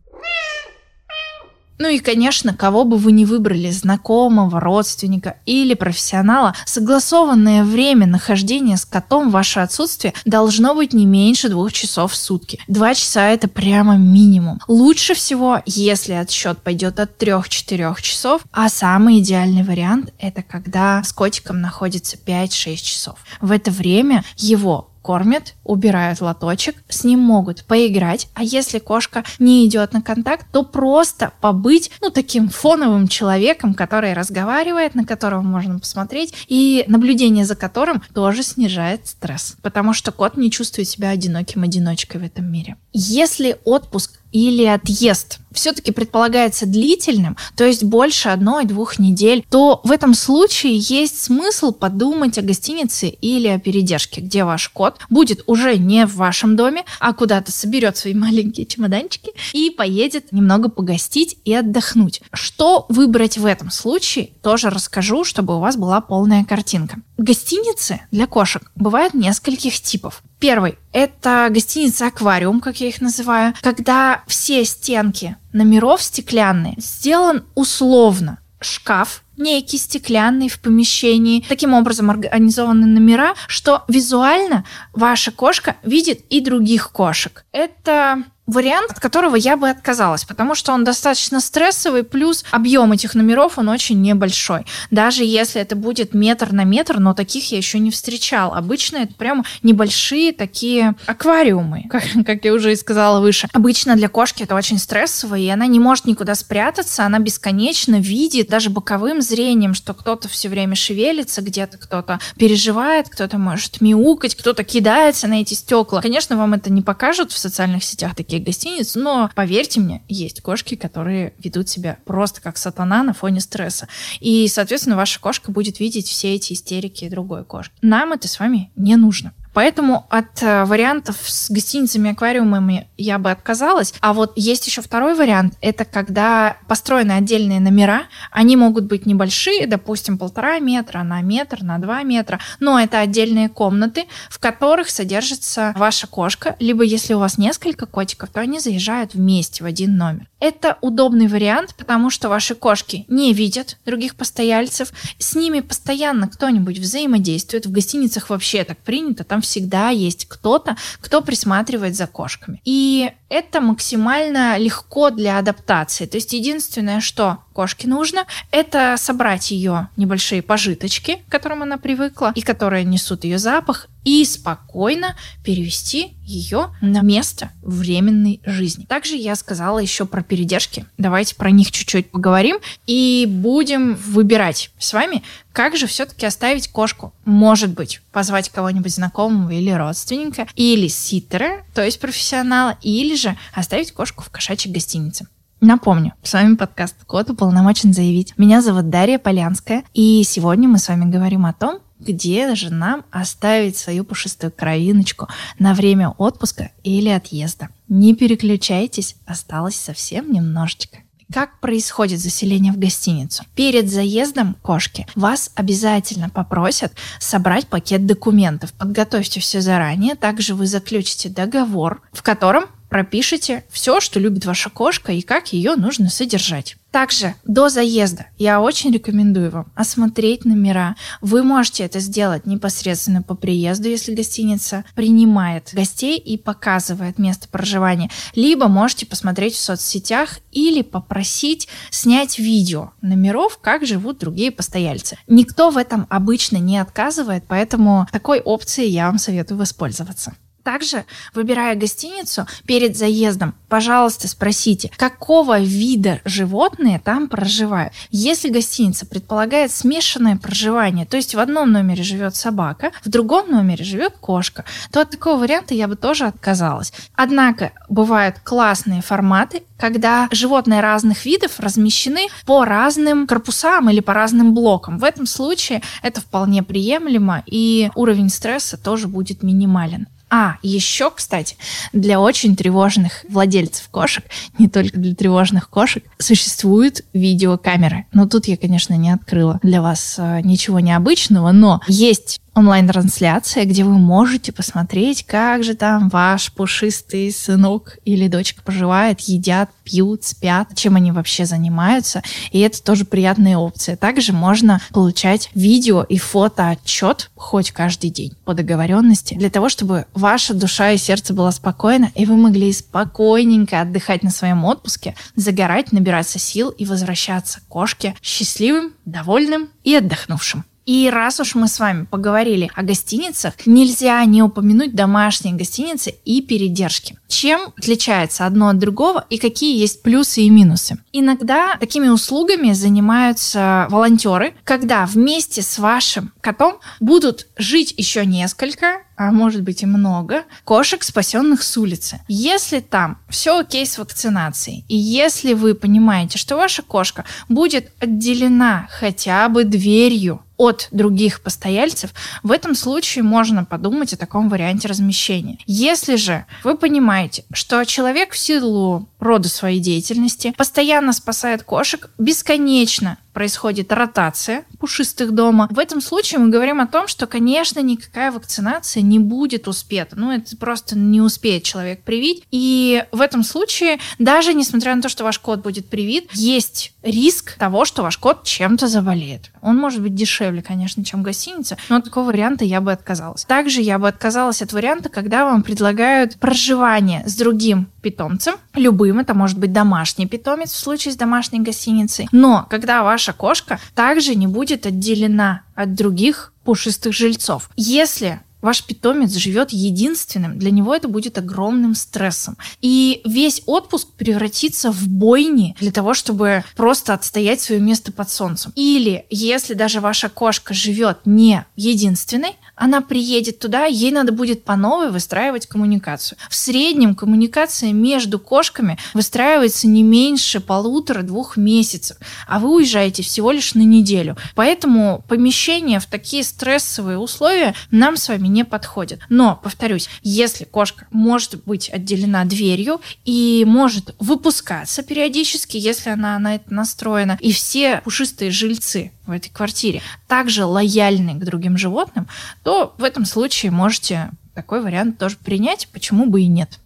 Ну 1.79 1.88
и, 1.88 1.99
конечно, 1.99 2.55
кого 2.55 2.85
бы 2.85 2.97
вы 2.97 3.12
ни 3.12 3.25
выбрали, 3.25 3.71
знакомого, 3.71 4.61
родственника 4.61 5.37
или 5.44 5.75
профессионала, 5.75 6.55
согласованное 6.67 7.65
время 7.65 8.06
нахождения 8.06 8.76
с 8.76 8.85
котом 8.85 9.29
в 9.29 9.32
ваше 9.32 9.61
отсутствие 9.61 10.15
должно 10.25 10.75
быть 10.75 10.93
не 10.93 11.06
меньше 11.06 11.49
двух 11.49 11.73
часов 11.73 12.12
в 12.12 12.17
сутки. 12.17 12.61
Два 12.69 12.94
часа 12.94 13.29
это 13.29 13.49
прямо 13.49 13.97
минимум. 13.97 14.61
Лучше 14.69 15.15
всего, 15.15 15.61
если 15.67 16.12
отсчет 16.12 16.59
пойдет 16.62 17.00
от 17.00 17.21
3-4 17.21 18.00
часов, 18.00 18.43
а 18.53 18.69
самый 18.69 19.19
идеальный 19.19 19.65
вариант 19.65 20.12
это 20.19 20.43
когда 20.43 21.03
с 21.03 21.12
котиком 21.12 21.61
находится 21.61 22.17
5-6 22.17 22.76
часов. 22.76 23.19
В 23.41 23.50
это 23.50 23.71
время 23.71 24.25
его 24.37 24.91
кормят, 25.04 25.54
убирают 25.64 26.22
лоточек, 26.22 26.76
с 26.88 27.04
ним 27.04 27.20
могут 27.20 27.64
поиграть, 27.64 28.28
а 28.32 28.42
если 28.42 28.78
кошка 28.78 29.22
не 29.38 29.66
идет 29.66 29.92
на 29.92 30.00
контакт, 30.00 30.46
то 30.50 30.62
просто 30.62 31.32
побыть, 31.42 31.90
ну, 32.00 32.08
таким 32.08 32.48
фоновым 32.48 33.06
человеком, 33.06 33.74
который 33.74 34.14
разговаривает, 34.14 34.94
на 34.94 35.04
которого 35.04 35.42
можно 35.42 35.78
посмотреть, 35.78 36.34
и 36.48 36.84
наблюдение 36.88 37.44
за 37.44 37.54
которым 37.54 38.02
тоже 38.14 38.42
снижает 38.42 39.06
стресс, 39.06 39.56
потому 39.60 39.92
что 39.92 40.10
кот 40.10 40.38
не 40.38 40.50
чувствует 40.50 40.88
себя 40.88 41.10
одиноким 41.10 41.62
одиночкой 41.62 42.22
в 42.22 42.24
этом 42.24 42.50
мире. 42.50 42.76
Если 42.94 43.58
отпуск 43.64 44.20
или 44.34 44.64
отъезд 44.64 45.38
все-таки 45.54 45.92
предполагается 45.92 46.66
длительным, 46.66 47.36
то 47.56 47.64
есть 47.64 47.84
больше 47.84 48.28
одной-двух 48.28 48.98
недель, 48.98 49.44
то 49.48 49.81
в 49.84 49.92
этом 49.92 50.12
случае 50.12 50.76
есть 50.76 51.22
смысл 51.22 51.72
подумать 51.72 52.36
о 52.38 52.42
гостинице 52.42 53.08
или 53.08 53.46
о 53.46 53.60
передержке, 53.60 54.20
где 54.20 54.44
ваш 54.44 54.69
кот 54.69 54.98
будет 55.08 55.44
уже 55.46 55.78
не 55.78 56.06
в 56.06 56.16
вашем 56.16 56.56
доме, 56.56 56.85
а 56.99 57.12
куда-то 57.12 57.52
соберет 57.52 57.97
свои 57.97 58.14
маленькие 58.14 58.66
чемоданчики 58.66 59.30
и 59.52 59.70
поедет 59.70 60.32
немного 60.32 60.68
погостить 60.68 61.38
и 61.44 61.54
отдохнуть. 61.54 62.20
Что 62.32 62.87
выбрать 62.88 63.38
в 63.38 63.47
этом 63.47 63.70
случае, 63.70 64.30
тоже 64.42 64.70
расскажу, 64.70 65.23
чтобы 65.23 65.56
у 65.56 65.61
вас 65.61 65.76
была 65.76 66.00
полная 66.00 66.44
картинка. 66.44 66.97
Гостиницы 67.16 68.00
для 68.11 68.26
кошек 68.26 68.71
бывают 68.75 69.14
нескольких 69.14 69.80
типов. 69.80 70.23
Первый– 70.40 70.78
это 70.92 71.49
гостиница 71.50 72.06
«Аквариум», 72.06 72.61
как 72.61 72.80
я 72.80 72.88
их 72.88 73.00
называю, 73.00 73.54
когда 73.62 74.23
все 74.26 74.64
стенки 74.64 75.37
номеров 75.52 76.02
стеклянные 76.02 76.75
сделан 76.78 77.44
условно. 77.54 78.38
Шкаф 78.61 79.23
некий 79.37 79.78
стеклянный 79.78 80.49
в 80.49 80.61
помещении. 80.61 81.44
Таким 81.49 81.75
образом 81.75 82.11
организованы 82.11 82.87
номера, 82.87 83.35
что 83.47 83.85
визуально 83.88 84.64
ваша 84.92 85.30
кошка 85.33 85.76
видит 85.83 86.21
и 86.30 86.40
других 86.40 86.90
кошек. 86.90 87.44
Это 87.52 88.25
вариант, 88.46 88.90
от 88.90 89.00
которого 89.00 89.36
я 89.36 89.56
бы 89.56 89.70
отказалась, 89.70 90.24
потому 90.24 90.54
что 90.54 90.72
он 90.72 90.84
достаточно 90.84 91.40
стрессовый, 91.40 92.02
плюс 92.02 92.44
объем 92.50 92.92
этих 92.92 93.14
номеров, 93.14 93.58
он 93.58 93.68
очень 93.68 94.00
небольшой. 94.02 94.66
Даже 94.90 95.24
если 95.24 95.60
это 95.60 95.76
будет 95.76 96.14
метр 96.14 96.52
на 96.52 96.64
метр, 96.64 97.00
но 97.00 97.14
таких 97.14 97.50
я 97.52 97.58
еще 97.58 97.78
не 97.78 97.90
встречал. 97.90 98.54
Обычно 98.54 98.98
это 98.98 99.14
прямо 99.14 99.44
небольшие 99.62 100.32
такие 100.32 100.94
аквариумы, 101.06 101.84
как, 101.90 102.04
как 102.26 102.44
я 102.44 102.52
уже 102.52 102.72
и 102.72 102.76
сказала 102.76 103.20
выше. 103.20 103.48
Обычно 103.52 103.96
для 103.96 104.08
кошки 104.08 104.42
это 104.42 104.54
очень 104.54 104.78
стрессово, 104.78 105.36
и 105.36 105.48
она 105.48 105.66
не 105.66 105.80
может 105.80 106.06
никуда 106.06 106.34
спрятаться, 106.34 107.04
она 107.04 107.18
бесконечно 107.18 107.98
видит 108.00 108.48
даже 108.48 108.68
боковым 108.68 109.22
зрением, 109.22 109.74
что 109.74 109.94
кто-то 109.94 110.28
все 110.28 110.48
время 110.48 110.74
шевелится, 110.76 111.40
где-то 111.40 111.78
кто-то 111.78 112.20
переживает, 112.36 113.08
кто-то 113.08 113.38
может 113.38 113.80
мяукать, 113.80 114.34
кто-то 114.34 114.64
кидается 114.64 115.28
на 115.28 115.40
эти 115.40 115.54
стекла. 115.54 116.02
Конечно, 116.02 116.36
вам 116.36 116.54
это 116.54 116.70
не 116.70 116.82
покажут 116.82 117.32
в 117.32 117.38
социальных 117.38 117.84
сетях 117.84 118.14
такие 118.14 118.34
таких 118.35 118.45
гостиниц, 118.45 118.95
но 118.95 119.31
поверьте 119.35 119.81
мне, 119.81 120.03
есть 120.09 120.41
кошки, 120.41 120.75
которые 120.75 121.35
ведут 121.38 121.69
себя 121.69 121.99
просто 122.05 122.41
как 122.41 122.57
сатана 122.59 123.03
на 123.03 123.14
фоне 123.14 123.41
стресса. 123.41 123.88
И, 124.21 124.49
соответственно, 124.49 124.97
ваша 124.97 125.21
кошка 125.21 125.53
будет 125.53 125.81
видеть 125.81 126.09
все 126.09 126.35
эти 126.35 126.53
истерики 126.53 127.09
другой 127.09 127.45
кошки. 127.45 127.75
Нам 127.83 128.12
это 128.12 128.29
с 128.29 128.38
вами 128.38 128.71
не 128.76 128.97
нужно. 128.97 129.33
Поэтому 129.54 130.06
от 130.11 130.42
э, 130.42 130.64
вариантов 130.64 131.16
с 131.25 131.49
гостиницами, 131.49 132.11
аквариумами 132.11 132.88
я 132.99 133.18
бы 133.18 133.30
отказалась. 133.30 133.94
А 134.00 134.12
вот 134.12 134.32
есть 134.37 134.66
еще 134.66 134.82
второй 134.82 135.14
вариант. 135.14 135.54
Это 135.61 135.84
когда 135.84 136.56
построены 136.66 137.12
отдельные 137.12 137.61
номера. 137.61 138.02
Они 138.32 138.56
могут 138.56 138.84
быть 138.84 139.06
небольшие, 139.06 139.66
допустим, 139.66 140.18
полтора 140.18 140.58
метра 140.58 141.02
на 141.04 141.23
метр, 141.23 141.62
на 141.62 141.78
два 141.78 142.02
метра. 142.02 142.40
Но 142.58 142.80
это 142.80 142.99
отдельные 142.99 143.49
комнаты, 143.49 144.06
в 144.28 144.40
которых 144.40 144.90
содержится 144.90 145.73
ваша 145.76 146.08
кошка. 146.08 146.56
Либо 146.58 146.82
если 146.82 147.14
у 147.14 147.20
вас 147.20 147.38
несколько 147.38 147.87
котиков, 147.87 148.30
то 148.30 148.40
они 148.40 148.58
заезжают 148.58 149.14
вместе 149.14 149.62
в 149.62 149.66
один 149.66 149.96
номер. 149.96 150.26
Это 150.40 150.76
удобный 150.80 151.28
вариант, 151.28 151.75
потому 151.76 152.11
что 152.11 152.28
ваши 152.28 152.54
кошки 152.54 153.06
не 153.08 153.32
видят 153.32 153.78
других 153.87 154.16
постояльцев. 154.16 154.92
С 155.18 155.34
ними 155.34 155.61
постоянно 155.61 156.28
кто-нибудь 156.28 156.78
взаимодействует. 156.78 157.64
В 157.64 157.70
гостиницах 157.70 158.28
вообще 158.28 158.64
так 158.64 158.78
принято. 158.78 159.25
Там 159.25 159.42
всегда 159.44 159.90
есть 159.90 160.26
кто-то, 160.26 160.76
кто 161.00 161.20
присматривает 161.20 161.94
за 161.94 162.06
кошками. 162.06 162.60
И 162.64 163.12
это 163.28 163.60
максимально 163.60 164.58
легко 164.58 165.10
для 165.10 165.38
адаптации. 165.38 166.06
То 166.06 166.16
есть 166.16 166.32
единственное, 166.32 167.00
что 167.00 167.38
кошке 167.52 167.88
нужно, 167.88 168.26
это 168.50 168.96
собрать 168.98 169.50
ее 169.50 169.88
небольшие 169.96 170.42
пожиточки, 170.42 171.22
к 171.28 171.30
которым 171.30 171.62
она 171.62 171.78
привыкла, 171.78 172.32
и 172.34 172.42
которые 172.42 172.84
несут 172.84 173.24
ее 173.24 173.38
запах, 173.38 173.88
и 174.04 174.25
спокойно 174.25 175.16
перевести 175.42 176.14
ее 176.23 176.75
на 176.80 177.00
место 177.00 177.50
временной 177.62 178.40
жизни. 178.44 178.84
Также 178.84 179.16
я 179.16 179.34
сказала 179.37 179.78
еще 179.78 180.06
про 180.06 180.23
передержки. 180.23 180.87
Давайте 180.99 181.34
про 181.34 181.50
них 181.50 181.70
чуть-чуть 181.70 182.11
поговорим 182.11 182.58
и 182.87 183.26
будем 183.28 183.94
выбирать 183.94 184.70
с 184.78 184.92
вами, 184.92 185.23
как 185.52 185.76
же 185.76 185.87
все-таки 185.87 186.26
оставить 186.26 186.68
кошку. 186.68 187.12
Может 187.25 187.70
быть, 187.70 188.00
позвать 188.12 188.49
кого-нибудь 188.49 188.94
знакомого 188.94 189.50
или 189.50 189.70
родственника, 189.70 190.46
или 190.54 190.88
ситера, 190.88 191.64
то 191.75 191.84
есть 191.84 192.00
профессионала, 192.00 192.76
или 192.82 193.14
же 193.16 193.37
оставить 193.54 193.92
кошку 193.92 194.23
в 194.23 194.30
кошачьей 194.30 194.73
гостинице. 194.73 195.26
Напомню, 195.61 196.12
с 196.23 196.34
вами 196.34 196.56
подкаст 196.56 196.96
«Кот 197.06 197.30
уполномочен 197.30 197.94
заявить». 197.94 198.34
Меня 198.37 198.61
зовут 198.61 198.90
Дарья 198.90 199.18
Полянская, 199.18 199.84
и 199.94 200.23
сегодня 200.23 200.68
мы 200.68 200.78
с 200.78 200.88
вами 200.88 201.11
говорим 201.11 201.46
о 201.46 201.54
том, 201.54 201.78
где 202.04 202.54
же 202.54 202.70
нам 202.70 203.04
оставить 203.11 203.76
свою 203.76 204.04
пушистую 204.04 204.52
кровиночку 204.52 205.28
на 205.58 205.75
время 205.75 206.11
отпуска 206.11 206.70
или 206.82 207.08
отъезда. 207.08 207.68
Не 207.88 208.14
переключайтесь, 208.14 209.16
осталось 209.26 209.76
совсем 209.76 210.32
немножечко. 210.32 210.99
Как 211.32 211.58
происходит 211.61 212.20
заселение 212.20 212.73
в 212.73 212.78
гостиницу? 212.78 213.44
Перед 213.54 213.90
заездом 213.90 214.54
кошки 214.62 215.06
вас 215.14 215.50
обязательно 215.54 216.28
попросят 216.28 216.92
собрать 217.18 217.66
пакет 217.66 218.06
документов. 218.06 218.73
Подготовьте 218.75 219.40
все 219.40 219.61
заранее. 219.61 220.14
Также 220.16 220.54
вы 220.54 220.66
заключите 220.66 221.28
договор, 221.28 222.02
в 222.12 222.23
котором 222.23 222.64
пропишите 222.88 223.64
все, 223.70 224.00
что 224.00 224.20
любит 224.20 224.44
ваша 224.44 224.70
кошка 224.70 225.12
и 225.12 225.23
как 225.23 225.52
ее 225.52 225.76
нужно 225.76 226.11
содержать. 226.11 226.76
Также 226.94 227.34
до 227.44 227.70
заезда 227.70 228.26
я 228.38 228.60
очень 228.60 228.92
рекомендую 228.92 229.50
вам 229.50 229.66
осмотреть 229.74 230.44
номера. 230.44 230.94
Вы 231.20 231.42
можете 231.42 231.82
это 231.82 231.98
сделать 231.98 232.46
непосредственно 232.46 233.20
по 233.20 233.34
приезду, 233.34 233.88
если 233.88 234.14
гостиница 234.14 234.84
принимает 234.94 235.70
гостей 235.72 236.16
и 236.16 236.38
показывает 236.38 237.18
место 237.18 237.48
проживания. 237.48 238.12
Либо 238.36 238.68
можете 238.68 239.06
посмотреть 239.06 239.54
в 239.54 239.60
соцсетях 239.60 240.38
или 240.52 240.82
попросить 240.82 241.66
снять 241.90 242.38
видео 242.38 242.92
номеров, 243.02 243.58
как 243.60 243.84
живут 243.84 244.18
другие 244.18 244.52
постояльцы. 244.52 245.18
Никто 245.26 245.70
в 245.70 245.76
этом 245.78 246.06
обычно 246.10 246.58
не 246.58 246.78
отказывает, 246.78 247.42
поэтому 247.48 248.06
такой 248.12 248.38
опцией 248.38 248.90
я 248.90 249.08
вам 249.08 249.18
советую 249.18 249.58
воспользоваться. 249.58 250.36
Также, 250.64 251.04
выбирая 251.35 251.76
гостиницу 251.76 252.47
перед 252.66 252.97
заездом, 252.97 253.54
пожалуйста, 253.68 254.28
спросите, 254.28 254.90
какого 254.97 255.61
вида 255.61 256.23
животные 256.25 256.99
там 256.99 257.28
проживают. 257.28 257.92
Если 258.11 258.49
гостиница 258.49 259.04
предполагает 259.04 259.71
смешанное 259.73 260.37
проживание, 260.37 261.04
то 261.04 261.18
есть 261.18 261.35
в 261.35 261.38
одном 261.38 261.71
номере 261.71 262.02
живет 262.02 262.35
собака, 262.35 262.92
в 263.04 263.11
другом 263.11 263.50
номере 263.50 263.85
живет 263.85 264.14
кошка, 264.18 264.64
то 264.90 265.02
от 265.02 265.11
такого 265.11 265.40
варианта 265.40 265.75
я 265.75 265.87
бы 265.87 265.97
тоже 265.97 266.25
отказалась. 266.25 266.94
Однако 267.14 267.73
бывают 267.90 268.38
классные 268.42 269.02
форматы, 269.02 269.64
когда 269.76 270.28
животные 270.30 270.80
разных 270.80 271.26
видов 271.26 271.61
размещены 271.61 272.28
по 272.47 272.64
разным 272.64 273.26
корпусам 273.26 273.90
или 273.90 274.00
по 274.00 274.14
разным 274.14 274.54
блокам. 274.54 274.99
В 274.99 275.04
этом 275.04 275.26
случае 275.26 275.83
это 276.02 276.23
вполне 276.23 276.62
приемлемо, 276.62 277.42
и 277.44 277.90
уровень 277.94 278.30
стресса 278.30 278.78
тоже 278.78 279.09
будет 279.09 279.42
минимален. 279.42 280.06
А, 280.37 280.57
еще, 280.64 281.12
кстати, 281.12 281.57
для 281.93 282.19
очень 282.19 282.57
тревожных 282.57 283.25
владельцев 283.29 283.87
кошек, 283.88 284.25
не 284.59 284.69
только 284.69 284.99
для 284.99 285.14
тревожных 285.14 285.71
кошек, 285.71 286.03
существуют 286.19 287.05
видеокамеры. 287.12 288.07
Но 288.12 288.26
тут 288.26 288.47
я, 288.47 288.57
конечно, 288.57 288.95
не 288.95 289.12
открыла 289.12 289.61
для 289.62 289.81
вас 289.81 290.17
э, 290.19 290.41
ничего 290.43 290.81
необычного, 290.81 291.53
но 291.53 291.81
есть 291.87 292.41
онлайн-трансляция, 292.54 293.64
где 293.64 293.84
вы 293.84 293.92
можете 293.99 294.52
посмотреть, 294.52 295.25
как 295.25 295.64
же 295.64 295.75
там 295.75 296.08
ваш 296.08 296.52
пушистый 296.52 297.32
сынок 297.32 297.99
или 298.04 298.28
дочка 298.28 298.62
поживает, 298.62 299.20
едят, 299.20 299.70
пьют, 299.84 300.25
спят, 300.25 300.68
чем 300.75 300.96
они 300.96 301.12
вообще 301.12 301.46
занимаются. 301.46 302.23
И 302.52 302.61
это 302.61 302.82
тоже 302.82 303.04
приятная 303.04 303.58
опция. 303.58 303.96
Также 303.96 304.32
можно 304.32 304.80
получать 304.90 305.50
видео 305.54 306.02
и 306.02 306.18
фотоотчет 306.18 307.30
хоть 307.34 307.73
каждый 307.73 308.11
день 308.11 308.32
по 308.44 308.54
договоренности, 308.54 309.34
для 309.34 309.50
того, 309.50 309.68
чтобы 309.68 310.06
ваша 310.14 310.54
душа 310.54 310.92
и 310.92 310.96
сердце 310.96 311.34
было 311.34 311.50
спокойно, 311.50 312.11
и 312.14 312.25
вы 312.25 312.37
могли 312.37 312.73
спокойненько 312.73 313.80
отдыхать 313.80 314.23
на 314.23 314.30
своем 314.30 314.64
отпуске, 314.64 315.14
загорать, 315.37 315.92
набираться 315.92 316.38
сил 316.38 316.70
и 316.70 316.84
возвращаться 316.87 317.61
к 317.61 317.64
кошке 317.64 318.14
счастливым, 318.23 318.92
довольным 319.04 319.68
и 319.82 319.94
отдохнувшим. 319.94 320.64
И 320.87 321.09
раз 321.11 321.41
уж 321.41 321.55
мы 321.55 321.69
с 321.69 321.79
вами 321.79 322.05
поговорили 322.05 322.71
о 322.75 322.83
гостиницах, 322.83 323.55
нельзя 323.67 324.25
не 324.25 324.43
упомянуть 324.43 324.95
домашние 324.95 325.55
гостиницы 325.55 326.14
и 326.25 326.43
передержки. 326.43 327.19
Чем 327.29 327.73
отличается 327.76 328.47
одно 328.47 328.69
от 328.69 328.79
другого 328.79 329.25
и 329.31 329.38
какие 329.38 329.79
есть 329.79 330.03
плюсы 330.03 330.43
и 330.43 330.50
минусы? 330.50 330.99
Иногда 331.12 331.76
такими 331.79 332.09
услугами 332.09 332.73
занимаются 332.73 333.87
волонтеры, 333.91 334.55
когда 334.64 335.07
вместе 335.07 335.62
с 335.62 335.79
вашим 335.79 336.33
котом 336.41 336.79
будут 337.00 337.49
жить 337.57 337.95
еще 337.97 338.26
несколько 338.26 339.03
а 339.16 339.30
может 339.30 339.62
быть 339.62 339.83
и 339.83 339.87
много, 339.87 340.44
кошек, 340.64 341.02
спасенных 341.02 341.62
с 341.62 341.76
улицы. 341.76 342.21
Если 342.28 342.80
там 342.80 343.18
все 343.28 343.61
окей 343.61 343.87
с 343.87 343.99
вакцинацией, 343.99 344.85
и 344.88 344.97
если 344.97 345.54
вы 345.54 345.75
понимаете, 345.75 346.38
что 346.38 346.56
ваша 346.56 346.83
кошка 346.83 347.25
будет 347.49 347.92
отделена 348.00 348.88
хотя 348.90 349.49
бы 349.49 349.64
дверью 349.64 350.40
от 350.56 350.88
других 350.92 351.40
постояльцев, 351.42 352.11
в 352.42 352.52
этом 352.52 352.75
случае 352.75 353.25
можно 353.25 353.64
подумать 353.64 354.12
о 354.12 354.16
таком 354.16 354.49
варианте 354.49 354.88
размещения. 354.88 355.59
Если 355.66 356.16
же 356.16 356.47
вы 356.62 356.76
понимаете, 356.76 357.44
что 357.52 357.85
человек 357.85 358.33
в 358.33 358.38
силу 358.38 359.09
рода 359.25 359.49
своей 359.49 359.81
деятельности 359.81 360.54
постоянно 360.57 361.12
спасает 361.12 361.62
кошек, 361.62 362.11
бесконечно 362.19 363.19
происходит 363.35 363.93
ротация 363.93 364.64
пушистых 364.78 365.33
дома. 365.33 365.66
В 365.71 365.78
этом 365.78 366.00
случае 366.00 366.38
мы 366.38 366.49
говорим 366.49 366.81
о 366.81 366.87
том, 366.87 367.09
что, 367.09 367.26
конечно, 367.26 367.81
никакая 367.81 368.31
вакцинация 368.31 369.02
не 369.02 369.19
будет 369.19 369.66
успета. 369.69 370.16
Ну, 370.16 370.31
это 370.31 370.57
просто 370.57 370.97
не 370.97 371.21
успеет 371.21 371.64
человек 371.64 372.02
привить. 372.04 372.45
И 372.52 373.04
в 373.11 373.21
этом 373.21 373.43
случае, 373.43 373.99
даже 374.19 374.54
несмотря 374.54 374.95
на 374.95 375.02
то, 375.02 375.09
что 375.09 375.25
ваш 375.25 375.40
кот 375.40 375.62
будет 375.62 375.88
привит, 375.88 376.31
есть 376.33 376.95
риск 377.02 377.59
того, 377.59 377.85
что 377.85 378.02
ваш 378.02 378.16
кот 378.19 378.45
чем-то 378.45 378.87
заболеет. 378.87 379.50
Он 379.61 379.76
может 379.76 380.00
быть 380.00 380.14
дешевле, 380.14 380.62
конечно, 380.62 381.04
чем 381.04 381.23
гостиница, 381.23 381.76
но 381.88 381.97
от 381.97 382.04
такого 382.04 382.28
варианта 382.28 382.64
я 382.64 382.81
бы 382.81 382.93
отказалась. 382.93 383.45
Также 383.45 383.81
я 383.81 383.99
бы 383.99 384.07
отказалась 384.07 384.62
от 384.62 384.73
варианта, 384.73 385.09
когда 385.09 385.45
вам 385.45 385.64
предлагают 385.64 386.37
проживание 386.38 387.26
с 387.26 387.35
другим 387.35 387.88
питомцем, 388.00 388.54
любым, 388.75 389.13
это 389.21 389.35
может 389.35 389.59
быть 389.59 389.73
домашний 389.73 390.26
питомец 390.26 390.73
в 390.73 390.78
случае 390.78 391.12
с 391.12 391.16
домашней 391.16 391.61
гостиницей, 391.61 392.28
но 392.33 392.66
когда 392.71 393.02
ваша 393.02 393.33
кошка 393.33 393.78
также 393.94 394.35
не 394.35 394.47
будет 394.47 394.87
отделена 394.87 395.62
от 395.75 395.94
других 395.94 396.52
пушистых 396.64 397.12
жильцов. 397.12 397.71
Если 397.76 398.40
ваш 398.64 398.83
питомец 398.83 399.35
живет 399.35 399.71
единственным, 399.71 400.59
для 400.59 400.71
него 400.71 400.94
это 400.94 401.06
будет 401.06 401.37
огромным 401.37 401.94
стрессом. 401.94 402.56
И 402.80 403.21
весь 403.26 403.62
отпуск 403.66 404.09
превратится 404.16 404.90
в 404.90 405.06
бойни 405.06 405.76
для 405.78 405.92
того, 405.92 406.14
чтобы 406.14 406.64
просто 406.75 407.12
отстоять 407.12 407.61
свое 407.61 407.80
место 407.80 408.11
под 408.11 408.30
солнцем. 408.30 408.73
Или 408.75 409.26
если 409.28 409.75
даже 409.75 410.00
ваша 410.00 410.30
кошка 410.30 410.73
живет 410.73 411.18
не 411.26 411.66
единственной, 411.76 412.56
она 412.75 413.02
приедет 413.02 413.59
туда, 413.59 413.85
ей 413.85 414.11
надо 414.11 414.33
будет 414.33 414.64
по 414.64 414.76
новой 414.76 415.11
выстраивать 415.11 415.66
коммуникацию. 415.66 416.38
В 416.49 416.54
среднем 416.56 417.14
коммуникация 417.14 417.92
между 417.92 418.38
кошками 418.38 418.99
выстраивается 419.12 419.87
не 419.87 420.02
меньше 420.02 420.61
полутора-двух 420.61 421.56
месяцев, 421.56 422.16
а 422.49 422.59
вы 422.59 422.75
уезжаете 422.75 423.23
всего 423.23 423.52
лишь 423.52 423.75
на 423.75 423.83
неделю. 423.83 424.37
Поэтому 424.54 425.23
помещение 425.28 426.00
в 426.00 426.06
такие 426.06 426.42
стрессовые 426.42 427.18
условия 427.18 427.75
нам 427.90 428.16
с 428.16 428.28
вами 428.28 428.49
не 428.54 428.64
подходит. 428.64 429.20
Но, 429.28 429.61
повторюсь, 429.62 430.08
если 430.23 430.64
кошка 430.64 431.06
может 431.11 431.62
быть 431.64 431.90
отделена 431.90 432.44
дверью 432.44 433.00
и 433.25 433.64
может 433.66 434.14
выпускаться 434.18 435.02
периодически, 435.02 435.76
если 435.76 436.11
она 436.11 436.38
на 436.38 436.54
это 436.54 436.73
настроена, 436.73 437.37
и 437.40 437.52
все 437.52 438.00
пушистые 438.04 438.50
жильцы 438.50 439.12
в 439.26 439.32
этой 439.32 439.50
квартире 439.50 440.00
также 440.28 440.64
лояльны 440.64 441.34
к 441.34 441.44
другим 441.44 441.76
животным, 441.76 442.28
то 442.62 442.94
в 442.96 443.04
этом 443.04 443.26
случае 443.26 443.73
можете 443.73 444.30
такой 444.54 444.80
вариант 444.80 445.18
тоже 445.18 445.37
принять, 445.37 445.88
почему 445.92 446.26
бы 446.26 446.42
и 446.42 446.46
нет. 446.46 446.78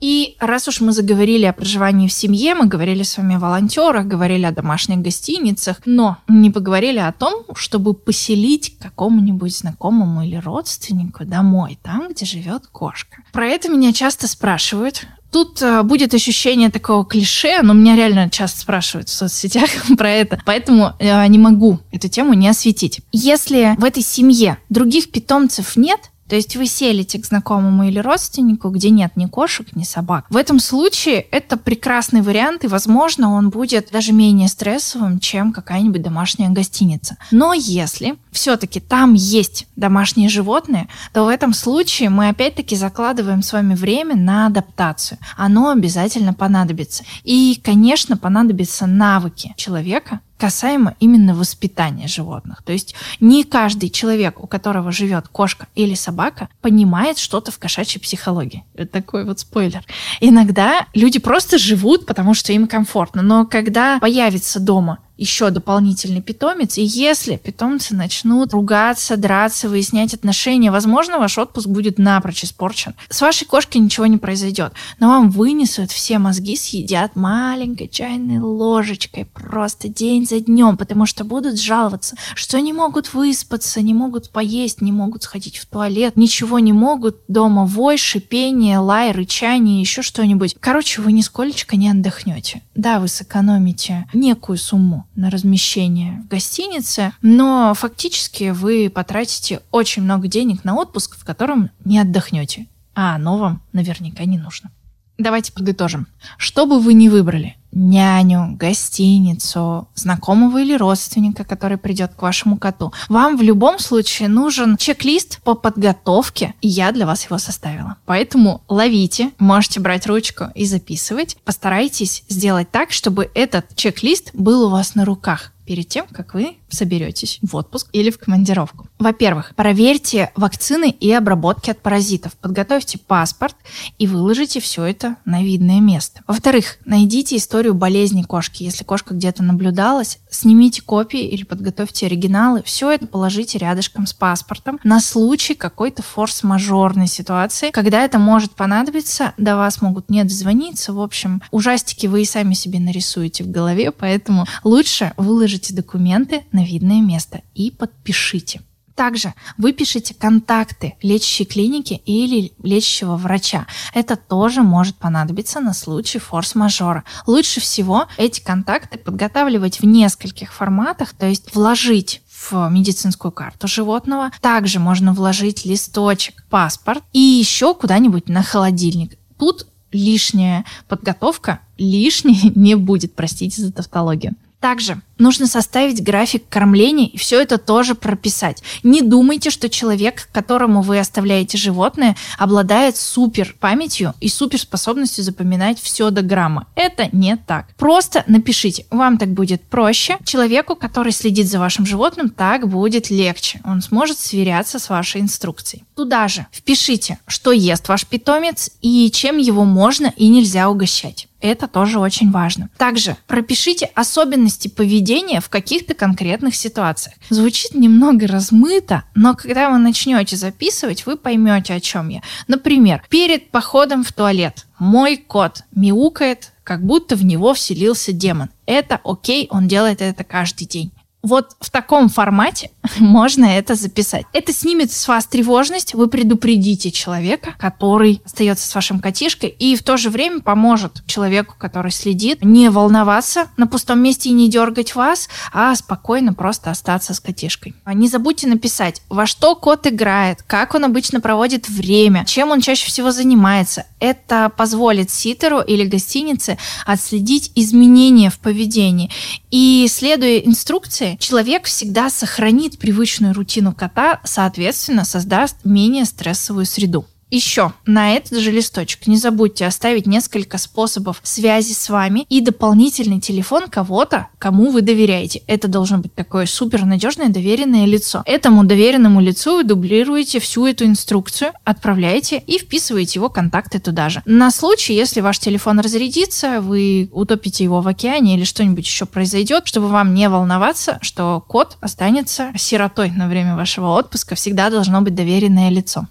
И 0.00 0.36
раз 0.40 0.68
уж 0.68 0.80
мы 0.80 0.92
заговорили 0.92 1.44
о 1.44 1.52
проживании 1.52 2.08
в 2.08 2.12
семье, 2.12 2.54
мы 2.54 2.66
говорили 2.66 3.02
с 3.02 3.16
вами 3.16 3.36
о 3.36 3.38
волонтерах, 3.38 4.06
говорили 4.06 4.44
о 4.44 4.52
домашних 4.52 4.98
гостиницах, 4.98 5.78
но 5.84 6.18
не 6.28 6.50
поговорили 6.50 6.98
о 6.98 7.12
том, 7.12 7.44
чтобы 7.54 7.94
поселить 7.94 8.76
какому-нибудь 8.78 9.56
знакомому 9.56 10.22
или 10.22 10.36
родственнику 10.36 11.24
домой, 11.24 11.78
там, 11.82 12.08
где 12.10 12.26
живет 12.26 12.66
кошка. 12.66 13.22
Про 13.32 13.48
это 13.48 13.68
меня 13.68 13.92
часто 13.92 14.28
спрашивают. 14.28 15.06
Тут 15.32 15.60
э, 15.60 15.82
будет 15.82 16.14
ощущение 16.14 16.70
такого 16.70 17.04
клише, 17.04 17.60
но 17.62 17.74
меня 17.74 17.96
реально 17.96 18.30
часто 18.30 18.60
спрашивают 18.60 19.08
в 19.08 19.12
соцсетях 19.12 19.68
про 19.98 20.10
это, 20.10 20.40
поэтому 20.46 20.92
э, 20.98 21.26
не 21.26 21.38
могу 21.38 21.80
эту 21.90 22.08
тему 22.08 22.34
не 22.34 22.48
осветить. 22.48 23.00
Если 23.12 23.74
в 23.78 23.84
этой 23.84 24.02
семье 24.02 24.58
других 24.68 25.10
питомцев 25.10 25.76
нет, 25.76 26.10
то 26.28 26.36
есть 26.36 26.56
вы 26.56 26.66
селите 26.66 27.18
к 27.18 27.26
знакомому 27.26 27.84
или 27.84 27.98
родственнику, 27.98 28.70
где 28.70 28.90
нет 28.90 29.12
ни 29.16 29.26
кошек, 29.26 29.66
ни 29.74 29.84
собак. 29.84 30.26
В 30.28 30.36
этом 30.36 30.58
случае 30.58 31.20
это 31.20 31.56
прекрасный 31.56 32.22
вариант, 32.22 32.64
и, 32.64 32.68
возможно, 32.68 33.32
он 33.32 33.50
будет 33.50 33.90
даже 33.92 34.12
менее 34.12 34.48
стрессовым, 34.48 35.20
чем 35.20 35.52
какая-нибудь 35.52 36.02
домашняя 36.02 36.48
гостиница. 36.50 37.16
Но 37.30 37.52
если 37.52 38.16
все-таки 38.32 38.80
там 38.80 39.14
есть 39.14 39.66
домашние 39.76 40.28
животные, 40.28 40.88
то 41.12 41.24
в 41.24 41.28
этом 41.28 41.52
случае 41.52 42.10
мы 42.10 42.28
опять-таки 42.28 42.76
закладываем 42.76 43.42
с 43.42 43.52
вами 43.52 43.74
время 43.74 44.16
на 44.16 44.46
адаптацию. 44.46 45.18
Оно 45.36 45.70
обязательно 45.70 46.34
понадобится. 46.34 47.04
И, 47.24 47.60
конечно, 47.62 48.16
понадобятся 48.16 48.86
навыки 48.86 49.54
человека, 49.56 50.20
касаемо 50.38 50.94
именно 51.00 51.34
воспитания 51.34 52.08
животных. 52.08 52.62
То 52.62 52.72
есть 52.72 52.94
не 53.20 53.44
каждый 53.44 53.90
человек, 53.90 54.42
у 54.42 54.46
которого 54.46 54.92
живет 54.92 55.28
кошка 55.28 55.66
или 55.74 55.94
собака, 55.94 56.48
понимает 56.60 57.18
что-то 57.18 57.50
в 57.50 57.58
кошачьей 57.58 58.00
психологии. 58.00 58.64
Это 58.74 58.92
такой 58.92 59.24
вот 59.24 59.40
спойлер. 59.40 59.84
Иногда 60.20 60.86
люди 60.94 61.18
просто 61.18 61.58
живут, 61.58 62.06
потому 62.06 62.34
что 62.34 62.52
им 62.52 62.66
комфортно. 62.66 63.22
Но 63.22 63.46
когда 63.46 63.98
появится 63.98 64.60
дома 64.60 64.98
еще 65.16 65.50
дополнительный 65.50 66.20
питомец, 66.20 66.78
и 66.78 66.82
если 66.82 67.36
питомцы 67.36 67.94
начнут 67.94 68.52
ругаться, 68.52 69.16
драться, 69.16 69.68
выяснять 69.68 70.14
отношения, 70.14 70.70
возможно, 70.70 71.18
ваш 71.18 71.38
отпуск 71.38 71.68
будет 71.68 71.98
напрочь 71.98 72.44
испорчен. 72.44 72.94
С 73.08 73.20
вашей 73.20 73.46
кошкой 73.46 73.78
ничего 73.78 74.06
не 74.06 74.18
произойдет, 74.18 74.72
но 74.98 75.08
вам 75.08 75.30
вынесут 75.30 75.90
все 75.90 76.18
мозги, 76.18 76.56
съедят 76.56 77.16
маленькой 77.16 77.88
чайной 77.88 78.38
ложечкой 78.38 79.24
просто 79.24 79.88
день 79.88 80.26
за 80.26 80.40
днем, 80.40 80.76
потому 80.76 81.06
что 81.06 81.24
будут 81.24 81.58
жаловаться, 81.58 82.16
что 82.34 82.60
не 82.60 82.72
могут 82.72 83.14
выспаться, 83.14 83.80
не 83.80 83.94
могут 83.94 84.30
поесть, 84.30 84.80
не 84.82 84.92
могут 84.92 85.22
сходить 85.22 85.56
в 85.56 85.66
туалет, 85.66 86.16
ничего 86.16 86.58
не 86.58 86.72
могут, 86.72 87.16
дома 87.28 87.64
вой, 87.64 87.96
шипение, 87.96 88.78
лай, 88.78 89.12
рычание, 89.12 89.80
еще 89.80 90.02
что-нибудь. 90.02 90.56
Короче, 90.60 91.00
вы 91.00 91.12
нисколечко 91.12 91.76
не 91.76 91.88
отдохнете. 91.88 92.62
Да, 92.74 93.00
вы 93.00 93.08
сэкономите 93.08 94.06
некую 94.12 94.58
сумму 94.58 95.05
на 95.16 95.30
размещение 95.30 96.22
в 96.24 96.28
гостинице, 96.28 97.12
но 97.22 97.72
фактически 97.74 98.50
вы 98.50 98.90
потратите 98.90 99.60
очень 99.70 100.02
много 100.02 100.28
денег 100.28 100.64
на 100.64 100.74
отпуск, 100.76 101.16
в 101.16 101.24
котором 101.24 101.70
не 101.84 101.98
отдохнете, 101.98 102.66
а 102.94 103.14
оно 103.14 103.38
вам 103.38 103.62
наверняка 103.72 104.24
не 104.24 104.38
нужно. 104.38 104.70
Давайте 105.18 105.52
подытожим. 105.52 106.06
Что 106.36 106.66
бы 106.66 106.78
вы 106.78 106.92
ни 106.92 107.08
выбрали, 107.08 107.56
няню, 107.72 108.54
гостиницу, 108.58 109.88
знакомого 109.94 110.60
или 110.60 110.74
родственника, 110.74 111.44
который 111.44 111.78
придет 111.78 112.12
к 112.14 112.22
вашему 112.22 112.58
коту, 112.58 112.92
вам 113.08 113.36
в 113.36 113.42
любом 113.42 113.78
случае 113.78 114.28
нужен 114.28 114.76
чек-лист 114.76 115.40
по 115.42 115.54
подготовке, 115.54 116.54
и 116.60 116.68
я 116.68 116.92
для 116.92 117.06
вас 117.06 117.24
его 117.24 117.38
составила. 117.38 117.96
Поэтому 118.04 118.62
ловите, 118.68 119.30
можете 119.38 119.80
брать 119.80 120.06
ручку 120.06 120.46
и 120.54 120.66
записывать. 120.66 121.36
Постарайтесь 121.44 122.24
сделать 122.28 122.70
так, 122.70 122.92
чтобы 122.92 123.30
этот 123.34 123.74
чек-лист 123.74 124.30
был 124.34 124.64
у 124.64 124.70
вас 124.70 124.94
на 124.94 125.04
руках 125.04 125.52
перед 125.66 125.88
тем, 125.88 126.06
как 126.10 126.34
вы 126.34 126.56
соберетесь 126.68 127.38
в 127.42 127.54
отпуск 127.56 127.88
или 127.92 128.10
в 128.10 128.18
командировку. 128.18 128.86
Во-первых, 128.98 129.52
проверьте 129.56 130.30
вакцины 130.36 130.90
и 130.90 131.12
обработки 131.12 131.70
от 131.70 131.80
паразитов. 131.80 132.34
Подготовьте 132.36 132.98
паспорт 132.98 133.56
и 133.98 134.06
выложите 134.06 134.60
все 134.60 134.84
это 134.84 135.16
на 135.24 135.42
видное 135.42 135.80
место. 135.80 136.22
Во-вторых, 136.26 136.78
найдите 136.84 137.36
историю 137.36 137.74
болезни 137.74 138.22
кошки. 138.22 138.62
Если 138.62 138.84
кошка 138.84 139.14
где-то 139.14 139.42
наблюдалась, 139.42 140.18
снимите 140.30 140.82
копии 140.82 141.26
или 141.26 141.44
подготовьте 141.44 142.06
оригиналы. 142.06 142.62
Все 142.64 142.90
это 142.90 143.06
положите 143.06 143.58
рядышком 143.58 144.06
с 144.06 144.12
паспортом 144.12 144.78
на 144.84 145.00
случай 145.00 145.54
какой-то 145.54 146.02
форс-мажорной 146.02 147.06
ситуации, 147.06 147.70
когда 147.70 148.04
это 148.04 148.18
может 148.18 148.52
понадобиться, 148.52 149.34
до 149.36 149.56
вас 149.56 149.82
могут 149.82 150.08
не 150.10 150.22
дозвониться. 150.24 150.92
В 150.92 151.00
общем, 151.00 151.42
ужастики 151.50 152.06
вы 152.06 152.22
и 152.22 152.24
сами 152.24 152.54
себе 152.54 152.78
нарисуете 152.78 153.44
в 153.44 153.50
голове, 153.50 153.90
поэтому 153.90 154.46
лучше 154.64 155.12
выложите 155.56 155.74
документы 155.74 156.44
на 156.52 156.64
видное 156.64 157.00
место 157.00 157.40
и 157.54 157.70
подпишите. 157.70 158.60
Также 158.94 159.34
выпишите 159.58 160.14
контакты 160.14 160.94
лечащей 161.02 161.44
клиники 161.44 162.00
или 162.06 162.52
лечащего 162.62 163.16
врача. 163.16 163.66
Это 163.94 164.16
тоже 164.16 164.62
может 164.62 164.96
понадобиться 164.96 165.60
на 165.60 165.74
случай 165.74 166.18
форс-мажора. 166.18 167.04
Лучше 167.26 167.60
всего 167.60 168.06
эти 168.16 168.40
контакты 168.40 168.98
подготавливать 168.98 169.80
в 169.80 169.86
нескольких 169.86 170.52
форматах, 170.52 171.14
то 171.14 171.26
есть 171.26 171.54
вложить 171.54 172.22
в 172.50 172.68
медицинскую 172.70 173.32
карту 173.32 173.66
животного. 173.68 174.30
Также 174.40 174.78
можно 174.78 175.12
вложить 175.12 175.64
листочек, 175.66 176.44
паспорт 176.50 177.02
и 177.12 177.20
еще 177.20 177.74
куда-нибудь 177.74 178.28
на 178.28 178.42
холодильник. 178.42 179.18
Тут 179.38 179.66
лишняя 179.92 180.64
подготовка 180.88 181.60
лишней 181.78 182.52
не 182.54 182.74
будет, 182.74 183.14
простите 183.14 183.60
за 183.62 183.72
тавтологию. 183.72 184.34
Также 184.60 185.00
нужно 185.18 185.46
составить 185.46 186.02
график 186.02 186.48
кормления 186.48 187.06
и 187.06 187.16
все 187.16 187.40
это 187.40 187.58
тоже 187.58 187.94
прописать. 187.94 188.62
Не 188.82 189.02
думайте, 189.02 189.50
что 189.50 189.68
человек, 189.68 190.28
которому 190.32 190.82
вы 190.82 190.98
оставляете 190.98 191.58
животное, 191.58 192.16
обладает 192.38 192.96
супер 192.96 193.54
памятью 193.58 194.14
и 194.20 194.28
супер 194.28 194.60
способностью 194.60 195.24
запоминать 195.24 195.80
все 195.80 196.10
до 196.10 196.22
грамма. 196.22 196.66
Это 196.74 197.08
не 197.12 197.36
так. 197.36 197.74
Просто 197.76 198.24
напишите. 198.26 198.86
Вам 198.90 199.18
так 199.18 199.30
будет 199.30 199.62
проще. 199.62 200.18
Человеку, 200.24 200.76
который 200.76 201.12
следит 201.12 201.48
за 201.48 201.58
вашим 201.58 201.86
животным, 201.86 202.28
так 202.30 202.68
будет 202.68 203.10
легче. 203.10 203.60
Он 203.64 203.82
сможет 203.82 204.18
сверяться 204.18 204.78
с 204.78 204.88
вашей 204.88 205.20
инструкцией. 205.20 205.84
Туда 205.94 206.28
же 206.28 206.46
впишите, 206.52 207.18
что 207.26 207.52
ест 207.52 207.88
ваш 207.88 208.06
питомец 208.06 208.70
и 208.82 209.10
чем 209.10 209.38
его 209.38 209.64
можно 209.64 210.12
и 210.16 210.28
нельзя 210.28 210.68
угощать. 210.68 211.28
Это 211.40 211.68
тоже 211.68 211.98
очень 212.00 212.30
важно. 212.30 212.70
Также 212.78 213.16
пропишите 213.26 213.90
особенности 213.94 214.68
поведения 214.68 215.05
в 215.40 215.48
каких-то 215.48 215.94
конкретных 215.94 216.54
ситуациях. 216.54 217.16
Звучит 217.30 217.74
немного 217.74 218.26
размыто, 218.26 219.04
но 219.14 219.34
когда 219.34 219.70
вы 219.70 219.78
начнете 219.78 220.36
записывать, 220.36 221.06
вы 221.06 221.16
поймете, 221.16 221.74
о 221.74 221.80
чем 221.80 222.08
я. 222.08 222.22
Например, 222.48 223.02
перед 223.08 223.50
походом 223.50 224.04
в 224.04 224.12
туалет 224.12 224.66
мой 224.78 225.16
кот 225.16 225.62
мяукает, 225.74 226.52
как 226.64 226.84
будто 226.84 227.16
в 227.16 227.24
него 227.24 227.54
вселился 227.54 228.12
демон. 228.12 228.50
Это 228.66 229.00
окей, 229.04 229.46
он 229.50 229.68
делает 229.68 230.02
это 230.02 230.24
каждый 230.24 230.66
день. 230.66 230.92
Вот 231.26 231.56
в 231.60 231.70
таком 231.70 232.08
формате 232.08 232.70
можно 233.00 233.46
это 233.46 233.74
записать. 233.74 234.26
Это 234.32 234.52
снимет 234.52 234.92
с 234.92 235.08
вас 235.08 235.26
тревожность, 235.26 235.92
вы 235.92 236.06
предупредите 236.06 236.92
человека, 236.92 237.56
который 237.58 238.22
остается 238.24 238.68
с 238.68 238.72
вашим 238.72 239.00
котишкой, 239.00 239.48
и 239.48 239.74
в 239.74 239.82
то 239.82 239.96
же 239.96 240.08
время 240.08 240.40
поможет 240.40 241.02
человеку, 241.06 241.56
который 241.58 241.90
следит, 241.90 242.44
не 242.44 242.70
волноваться 242.70 243.48
на 243.56 243.66
пустом 243.66 243.98
месте 243.98 244.28
и 244.28 244.32
не 244.32 244.48
дергать 244.48 244.94
вас, 244.94 245.28
а 245.52 245.74
спокойно 245.74 246.32
просто 246.32 246.70
остаться 246.70 247.12
с 247.12 247.18
котишкой. 247.18 247.74
Не 247.86 248.08
забудьте 248.08 248.46
написать, 248.46 249.02
во 249.08 249.26
что 249.26 249.56
кот 249.56 249.88
играет, 249.88 250.44
как 250.44 250.76
он 250.76 250.84
обычно 250.84 251.20
проводит 251.20 251.68
время, 251.68 252.24
чем 252.24 252.52
он 252.52 252.60
чаще 252.60 252.86
всего 252.86 253.10
занимается. 253.10 253.86
Это 253.98 254.52
позволит 254.56 255.10
ситеру 255.10 255.60
или 255.60 255.84
гостинице 255.84 256.56
отследить 256.86 257.50
изменения 257.56 258.30
в 258.30 258.38
поведении. 258.38 259.10
И 259.50 259.88
следуя 259.90 260.38
инструкции, 260.38 261.15
человек 261.18 261.64
всегда 261.64 262.10
сохранит 262.10 262.78
привычную 262.78 263.34
рутину 263.34 263.74
кота, 263.74 264.20
соответственно, 264.24 265.04
создаст 265.04 265.64
менее 265.64 266.04
стрессовую 266.04 266.66
среду. 266.66 267.06
Еще 267.30 267.72
на 267.86 268.12
этот 268.12 268.38
же 268.38 268.52
листочек 268.52 269.08
не 269.08 269.16
забудьте 269.16 269.66
оставить 269.66 270.06
несколько 270.06 270.58
способов 270.58 271.20
связи 271.24 271.72
с 271.72 271.88
вами 271.88 272.24
и 272.28 272.40
дополнительный 272.40 273.20
телефон 273.20 273.68
кого-то, 273.68 274.28
кому 274.38 274.70
вы 274.70 274.82
доверяете. 274.82 275.42
Это 275.48 275.66
должно 275.66 275.98
быть 275.98 276.14
такое 276.14 276.46
супер 276.46 276.84
надежное 276.84 277.28
доверенное 277.28 277.84
лицо. 277.84 278.22
Этому 278.26 278.64
доверенному 278.64 279.20
лицу 279.20 279.56
вы 279.56 279.64
дублируете 279.64 280.38
всю 280.38 280.66
эту 280.66 280.84
инструкцию, 280.84 281.52
отправляете 281.64 282.42
и 282.46 282.58
вписываете 282.58 283.18
его 283.18 283.28
контакты 283.28 283.80
туда 283.80 284.08
же. 284.08 284.22
На 284.24 284.52
случай, 284.52 284.94
если 284.94 285.20
ваш 285.20 285.40
телефон 285.40 285.80
разрядится, 285.80 286.60
вы 286.60 287.08
утопите 287.10 287.64
его 287.64 287.80
в 287.80 287.88
океане 287.88 288.36
или 288.36 288.44
что-нибудь 288.44 288.86
еще 288.86 289.04
произойдет, 289.04 289.66
чтобы 289.66 289.88
вам 289.88 290.14
не 290.14 290.28
волноваться, 290.28 290.98
что 291.02 291.42
кот 291.46 291.76
останется 291.80 292.52
сиротой 292.56 293.10
на 293.10 293.26
время 293.26 293.56
вашего 293.56 293.98
отпуска, 293.98 294.36
всегда 294.36 294.70
должно 294.70 295.00
быть 295.00 295.14
доверенное 295.16 295.70
лицо. 295.70 296.06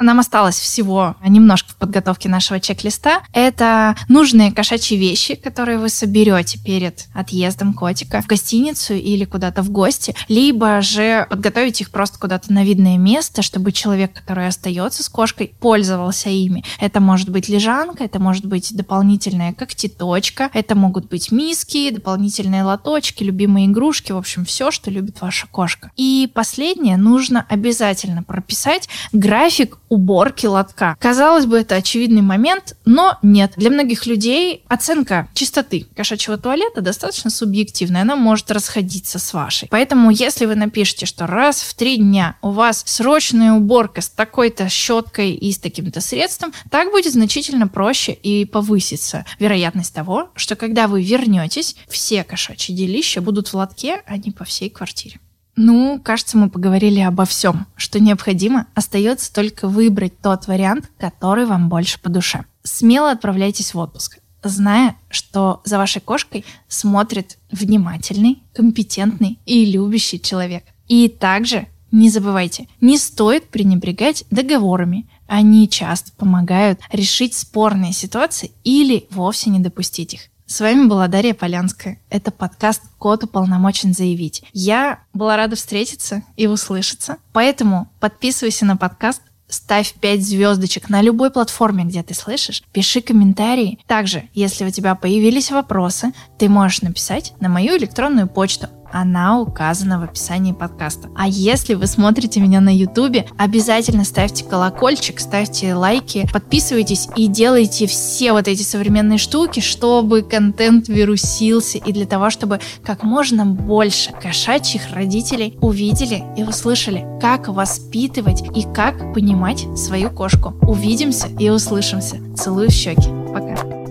Нам 0.00 0.18
осталось 0.18 0.58
всего 0.58 1.14
немножко 1.24 1.70
в 1.70 1.76
подготовке 1.76 2.28
нашего 2.28 2.58
чек-листа. 2.58 3.22
Это 3.32 3.96
нужные 4.08 4.52
кошачьи 4.52 4.98
вещи, 4.98 5.36
которые 5.36 5.78
вы 5.78 5.88
соберете 5.88 6.58
перед 6.58 7.06
отъездом 7.14 7.72
котика 7.72 8.20
в 8.20 8.26
гостиницу 8.26 8.94
или 8.94 9.24
куда-то 9.24 9.62
в 9.62 9.70
гости, 9.70 10.14
либо 10.28 10.80
же 10.80 11.26
подготовить 11.30 11.80
их 11.80 11.90
просто 11.90 12.18
куда-то 12.18 12.52
на 12.52 12.64
видное 12.64 12.98
место, 12.98 13.42
чтобы 13.42 13.70
человек, 13.70 14.12
который 14.12 14.48
остается 14.48 15.04
с 15.04 15.08
кошкой, 15.08 15.54
пользовался 15.60 16.28
ими. 16.28 16.64
Это 16.80 17.00
может 17.00 17.28
быть 17.28 17.48
лежанка, 17.48 18.02
это 18.02 18.18
может 18.18 18.46
быть 18.46 18.74
дополнительная 18.76 19.52
когтеточка, 19.52 20.50
это 20.52 20.74
могут 20.74 21.08
быть 21.08 21.30
миски, 21.30 21.90
дополнительные 21.90 22.64
лоточки, 22.64 23.22
любимые 23.22 23.66
игрушки, 23.66 24.10
в 24.10 24.16
общем, 24.16 24.44
все, 24.44 24.72
что 24.72 24.90
любит 24.90 25.20
ваша 25.20 25.46
кошка. 25.46 25.92
И 25.96 26.28
последнее, 26.34 26.96
нужно 26.96 27.46
обязательно 27.48 28.24
прописать 28.24 28.88
график 29.12 29.78
уборки 29.94 30.46
лотка. 30.46 30.96
Казалось 31.00 31.46
бы, 31.46 31.58
это 31.58 31.76
очевидный 31.76 32.22
момент, 32.22 32.76
но 32.84 33.18
нет. 33.22 33.52
Для 33.56 33.70
многих 33.70 34.06
людей 34.06 34.64
оценка 34.68 35.28
чистоты 35.34 35.86
кошачьего 35.96 36.36
туалета 36.36 36.80
достаточно 36.80 37.30
субъективная. 37.30 38.02
Она 38.02 38.16
может 38.16 38.50
расходиться 38.50 39.18
с 39.18 39.32
вашей. 39.32 39.68
Поэтому, 39.70 40.10
если 40.10 40.46
вы 40.46 40.56
напишете, 40.56 41.06
что 41.06 41.26
раз 41.26 41.62
в 41.62 41.74
три 41.74 41.96
дня 41.96 42.36
у 42.42 42.50
вас 42.50 42.82
срочная 42.86 43.52
уборка 43.52 44.00
с 44.00 44.08
такой-то 44.08 44.68
щеткой 44.68 45.32
и 45.32 45.52
с 45.52 45.58
таким-то 45.58 46.00
средством, 46.00 46.52
так 46.70 46.90
будет 46.90 47.12
значительно 47.12 47.68
проще 47.68 48.12
и 48.12 48.44
повысится 48.44 49.24
вероятность 49.38 49.94
того, 49.94 50.30
что 50.34 50.56
когда 50.56 50.88
вы 50.88 51.02
вернетесь, 51.02 51.76
все 51.88 52.24
кошачьи 52.24 52.74
делища 52.74 53.20
будут 53.20 53.48
в 53.48 53.54
лотке, 53.54 54.02
а 54.06 54.16
не 54.16 54.30
по 54.30 54.44
всей 54.44 54.70
квартире. 54.70 55.18
Ну, 55.56 56.00
кажется, 56.02 56.36
мы 56.36 56.50
поговорили 56.50 57.00
обо 57.00 57.24
всем, 57.24 57.66
что 57.76 58.00
необходимо. 58.00 58.66
Остается 58.74 59.32
только 59.32 59.68
выбрать 59.68 60.18
тот 60.20 60.46
вариант, 60.48 60.90
который 60.98 61.46
вам 61.46 61.68
больше 61.68 62.00
по 62.00 62.08
душе. 62.08 62.44
Смело 62.64 63.10
отправляйтесь 63.10 63.74
в 63.74 63.78
отпуск, 63.78 64.18
зная, 64.42 64.96
что 65.10 65.60
за 65.64 65.78
вашей 65.78 66.00
кошкой 66.00 66.44
смотрит 66.66 67.38
внимательный, 67.52 68.42
компетентный 68.52 69.38
и 69.46 69.64
любящий 69.64 70.20
человек. 70.20 70.64
И 70.88 71.08
также 71.08 71.68
не 71.92 72.10
забывайте, 72.10 72.68
не 72.80 72.98
стоит 72.98 73.48
пренебрегать 73.48 74.24
договорами. 74.30 75.08
Они 75.28 75.68
часто 75.68 76.10
помогают 76.12 76.80
решить 76.90 77.34
спорные 77.34 77.92
ситуации 77.92 78.50
или 78.64 79.06
вовсе 79.10 79.50
не 79.50 79.60
допустить 79.60 80.14
их. 80.14 80.20
С 80.46 80.60
вами 80.60 80.86
была 80.86 81.08
Дарья 81.08 81.32
Полянская. 81.32 81.98
Это 82.10 82.30
подкаст 82.30 82.82
«Кот 82.98 83.24
уполномочен 83.24 83.94
заявить». 83.94 84.44
Я 84.52 85.00
была 85.14 85.38
рада 85.38 85.56
встретиться 85.56 86.22
и 86.36 86.46
услышаться. 86.46 87.16
Поэтому 87.32 87.88
подписывайся 87.98 88.66
на 88.66 88.76
подкаст, 88.76 89.22
ставь 89.48 89.94
5 89.94 90.22
звездочек 90.22 90.90
на 90.90 91.00
любой 91.00 91.30
платформе, 91.30 91.84
где 91.84 92.02
ты 92.02 92.12
слышишь, 92.12 92.62
пиши 92.72 93.00
комментарии. 93.00 93.78
Также, 93.86 94.28
если 94.34 94.66
у 94.66 94.70
тебя 94.70 94.94
появились 94.94 95.50
вопросы, 95.50 96.12
ты 96.38 96.50
можешь 96.50 96.82
написать 96.82 97.32
на 97.40 97.48
мою 97.48 97.78
электронную 97.78 98.28
почту 98.28 98.68
она 98.94 99.40
указана 99.40 99.98
в 99.98 100.04
описании 100.04 100.52
подкаста. 100.52 101.10
А 101.16 101.26
если 101.26 101.74
вы 101.74 101.88
смотрите 101.88 102.38
меня 102.40 102.60
на 102.60 102.74
ютубе, 102.74 103.26
обязательно 103.36 104.04
ставьте 104.04 104.44
колокольчик, 104.44 105.18
ставьте 105.18 105.74
лайки, 105.74 106.28
подписывайтесь 106.32 107.08
и 107.16 107.26
делайте 107.26 107.86
все 107.88 108.32
вот 108.32 108.46
эти 108.46 108.62
современные 108.62 109.18
штуки, 109.18 109.58
чтобы 109.58 110.22
контент 110.22 110.88
вирусился 110.88 111.78
и 111.78 111.92
для 111.92 112.06
того, 112.06 112.30
чтобы 112.30 112.60
как 112.84 113.02
можно 113.02 113.44
больше 113.44 114.12
кошачьих 114.12 114.82
родителей 114.92 115.58
увидели 115.60 116.22
и 116.36 116.44
услышали, 116.44 117.04
как 117.20 117.48
воспитывать 117.48 118.42
и 118.56 118.62
как 118.62 119.12
понимать 119.12 119.66
свою 119.76 120.10
кошку. 120.10 120.54
Увидимся 120.62 121.26
и 121.38 121.50
услышимся. 121.50 122.20
Целую 122.36 122.70
в 122.70 122.72
щеки. 122.72 123.08
Пока. 123.32 123.83